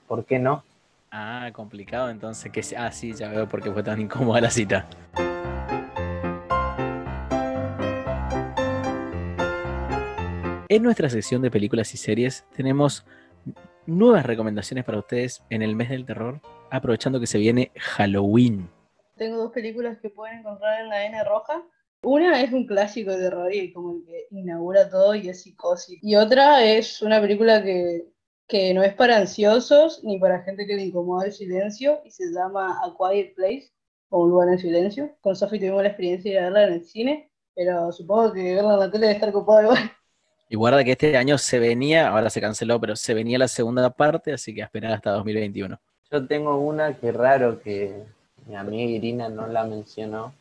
¿Por 0.08 0.26
qué 0.26 0.40
no? 0.40 0.64
Ah, 1.12 1.50
complicado, 1.54 2.10
entonces 2.12 2.52
que 2.52 2.62
ah, 2.78 2.92
sí, 2.92 3.14
ya 3.14 3.30
veo 3.30 3.48
por 3.50 3.64
qué 3.64 3.72
fue 3.72 3.82
tan 3.82 4.00
incómoda 4.00 4.42
la 4.42 4.52
cita. 4.52 4.88
En 10.72 10.84
nuestra 10.84 11.10
sección 11.10 11.42
de 11.42 11.50
películas 11.50 11.92
y 11.96 11.98
series 11.98 12.46
tenemos 12.56 13.04
nuevas 13.88 14.24
recomendaciones 14.24 14.86
para 14.86 15.00
ustedes 15.00 15.44
en 15.50 15.64
el 15.64 15.76
mes 15.76 15.90
del 15.90 16.06
terror, 16.06 16.42
aprovechando 16.70 17.20
que 17.20 17.26
se 17.26 17.40
viene 17.40 17.72
Halloween. 17.76 18.70
Tengo 19.18 19.38
dos 19.38 19.52
películas 19.52 19.98
que 20.00 20.12
pueden 20.12 20.40
encontrar 20.40 20.82
en 20.82 20.90
la 20.90 21.06
N 21.08 21.24
roja. 21.24 21.64
Una 22.04 22.40
es 22.44 22.54
un 22.54 22.68
clásico 22.68 23.12
de 23.12 23.18
terror 23.18 23.52
y 23.52 23.74
como 23.74 23.96
el 23.96 24.06
que 24.06 24.28
inaugura 24.30 24.88
todo 24.88 25.16
y 25.16 25.28
es 25.28 25.42
psicosis. 25.42 25.98
Y 26.04 26.16
otra 26.16 26.64
es 26.64 27.02
una 27.02 27.20
película 27.20 27.64
que, 27.64 28.06
que 28.50 28.74
no 28.74 28.82
es 28.82 28.96
para 28.96 29.18
ansiosos 29.18 30.04
ni 30.04 30.20
para 30.20 30.42
gente 30.42 30.66
que 30.66 30.76
le 30.76 30.86
incomoda 30.86 31.28
el 31.28 31.32
silencio 31.32 32.02
y 32.04 32.10
se 32.10 32.32
llama 32.34 32.82
A 32.84 32.96
Quiet 32.98 33.36
Place 33.36 33.72
o 34.10 34.24
Un 34.24 34.32
lugar 34.32 34.50
en 34.50 34.58
silencio. 34.58 35.12
Con 35.22 35.36
Sophie 35.36 35.60
tuvimos 35.60 35.84
la 35.84 35.90
experiencia 35.90 36.34
de 36.34 36.42
verla 36.42 36.64
en 36.64 36.74
el 36.74 36.84
cine, 36.84 37.30
pero 37.56 37.92
supongo 37.92 38.34
que 38.34 38.56
verla 38.56 38.74
en 38.74 38.80
la 38.80 38.92
tele 38.92 39.06
debe 39.06 39.14
estar 39.14 39.32
copado 39.32 39.62
igual. 39.62 39.92
Y 40.50 40.56
guarda 40.56 40.84
que 40.84 40.94
este 40.94 41.16
año 41.16 41.38
se 41.38 41.60
venía, 41.60 42.10
ahora 42.10 42.32
se 42.32 42.42
canceló, 42.42 42.82
pero 42.82 42.96
se 42.96 43.14
venía 43.14 43.38
la 43.38 43.48
segunda 43.48 43.92
parte, 43.92 44.34
así 44.34 44.56
que 44.56 44.64
a 44.64 44.66
esperar 44.66 44.94
hasta 44.94 45.12
2021. 45.12 45.80
Yo 46.12 46.26
tengo 46.26 46.58
una 46.58 46.96
que 46.96 47.12
raro 47.12 47.62
que 47.62 48.04
mi 48.48 48.56
amiga 48.56 48.90
Irina 48.90 49.30
no 49.30 49.46
la 49.46 49.64
mencionó, 49.64 50.34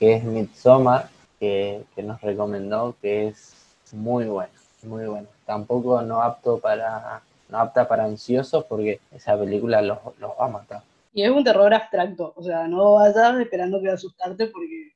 que 0.00 0.14
es 0.14 0.24
Midsommar, 0.24 1.08
que, 1.38 1.84
que 1.94 2.02
nos 2.02 2.20
recomendó, 2.20 2.96
que 3.00 3.28
es 3.28 3.54
muy 3.92 4.24
buena, 4.24 4.50
muy 4.82 5.06
buena. 5.06 5.28
Tampoco 5.46 6.02
no 6.02 6.20
apto 6.20 6.58
para, 6.58 7.22
no 7.48 7.58
apta 7.58 7.86
para 7.86 8.04
ansiosos 8.04 8.64
porque 8.64 9.00
esa 9.12 9.38
película 9.38 9.82
los, 9.82 9.98
los 10.18 10.30
va 10.32 10.46
a 10.46 10.48
matar. 10.48 10.82
Y 11.12 11.22
es 11.22 11.30
un 11.30 11.44
terror 11.44 11.72
abstracto, 11.72 12.32
o 12.36 12.42
sea, 12.42 12.66
no 12.66 12.94
vayas 12.94 13.38
esperando 13.40 13.80
que 13.80 13.90
asustarte 13.90 14.46
porque 14.48 14.92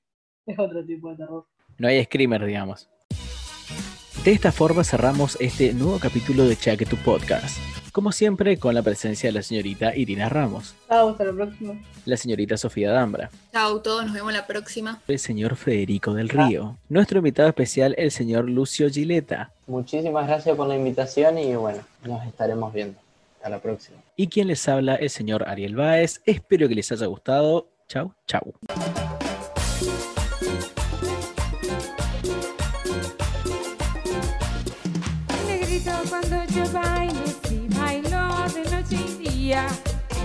es 0.47 0.59
otro 0.59 0.85
tipo 0.85 1.11
de 1.11 1.17
terror. 1.17 1.47
No 1.79 1.89
hay 1.89 2.05
screamer, 2.05 2.45
digamos. 2.45 2.89
De 4.25 4.33
esta 4.33 4.51
forma 4.51 4.83
cerramos 4.83 5.37
este 5.41 5.73
nuevo 5.73 5.99
capítulo 6.01 6.45
de 6.45 6.57
Chaque 6.57 6.85
tu 6.85 6.97
Podcast. 6.97 7.78
Como 7.93 8.13
siempre, 8.13 8.59
con 8.59 8.75
la 8.75 8.83
presencia 8.83 9.29
de 9.29 9.33
la 9.33 9.43
señorita 9.43 9.97
Irina 9.97 10.29
Ramos, 10.29 10.75
Chao, 10.89 11.11
hasta 11.11 11.25
la 11.25 11.33
próxima. 11.33 11.75
la 12.05 12.17
señorita 12.17 12.57
Sofía 12.57 12.91
Dambra, 12.93 13.31
Chao, 13.53 13.81
todos, 13.81 14.05
nos 14.05 14.15
vemos 14.15 14.33
la 14.33 14.47
próxima. 14.47 15.01
el 15.09 15.19
señor 15.19 15.57
Federico 15.57 16.15
del 16.15 16.29
Río, 16.29 16.77
nuestro 16.89 17.19
invitado 17.19 17.49
especial, 17.49 17.95
el 17.99 18.11
señor 18.11 18.49
Lucio 18.49 18.89
Gileta, 18.91 19.51
Muchísimas 19.67 20.27
gracias 20.27 20.57
por 20.57 20.67
la 20.69 20.77
invitación 20.77 21.39
y 21.39 21.55
bueno, 21.57 21.81
nos 22.05 22.25
estaremos 22.27 22.73
viendo. 22.73 22.99
Hasta 23.37 23.51
la 23.51 23.59
próxima. 23.61 23.99
y 24.17 24.27
quien 24.29 24.49
les 24.49 24.67
habla, 24.69 24.97
el 24.97 25.11
señor 25.11 25.49
Ariel 25.49 25.77
Báez. 25.77 26.21
Espero 26.27 26.69
que 26.69 26.75
les 26.75 26.91
haya 26.91 27.07
gustado. 27.07 27.69
Chau, 27.89 28.13
chau. 28.27 28.53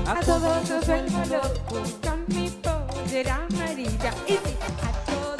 A 0.05 0.19
todos 0.19 0.69
los 0.69 0.85
vuelvo 0.85 1.19
loco 1.25 1.83
con 2.01 2.25
mi 2.27 2.49
pollera 2.49 3.47
amarilla. 3.49 4.13
Y 4.27 4.33
sí, 4.33 4.57
a 4.81 4.91
todos 5.11 5.37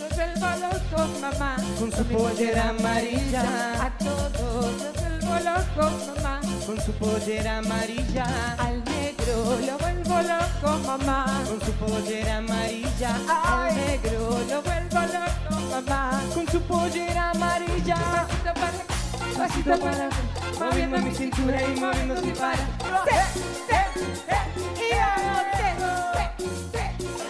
los 0.00 0.16
vuelvo 0.16 0.48
loco, 0.66 1.08
mamá, 1.20 1.56
con 1.78 1.92
su 1.92 2.04
pollera 2.04 2.68
amarilla, 2.70 3.42
a 3.82 3.98
todos 3.98 4.32
los 4.32 4.94
vuelvo 4.94 5.34
loco, 5.50 5.90
mamá, 6.14 6.40
con 6.66 6.80
su 6.80 6.92
pollera 6.92 7.58
amarilla, 7.58 8.26
al 8.58 8.84
negro 8.84 9.58
lo 9.66 9.78
vuelvo 9.78 10.22
loco, 10.22 10.78
mamá, 10.86 11.42
con 11.48 11.60
su 11.60 11.72
pollera 11.72 12.36
amarilla, 12.38 13.16
al 13.34 13.74
negro 13.74 14.38
lo 14.48 14.62
vuelvo 14.62 15.00
loco, 15.00 15.60
mamá. 15.70 16.20
con 16.34 16.48
su 16.48 16.60
pollera 16.62 17.30
amarilla, 17.30 17.96
Pasito 19.36 19.74
para 19.80 20.08
pasito 20.08 20.33
moviendo 20.58 20.98
mi 20.98 21.14
cintura 21.14 21.62
y 21.62 21.80
moviendo 21.80 22.14
te, 22.14 22.32
te. 22.32 23.84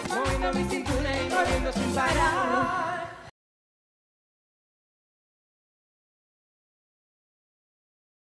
moviendo 0.09 0.53
mi 0.53 0.69
cintura 0.69 1.09
y 1.21 1.29
moviendo 1.29 1.71
sin 1.73 1.95
parar. 1.95 3.04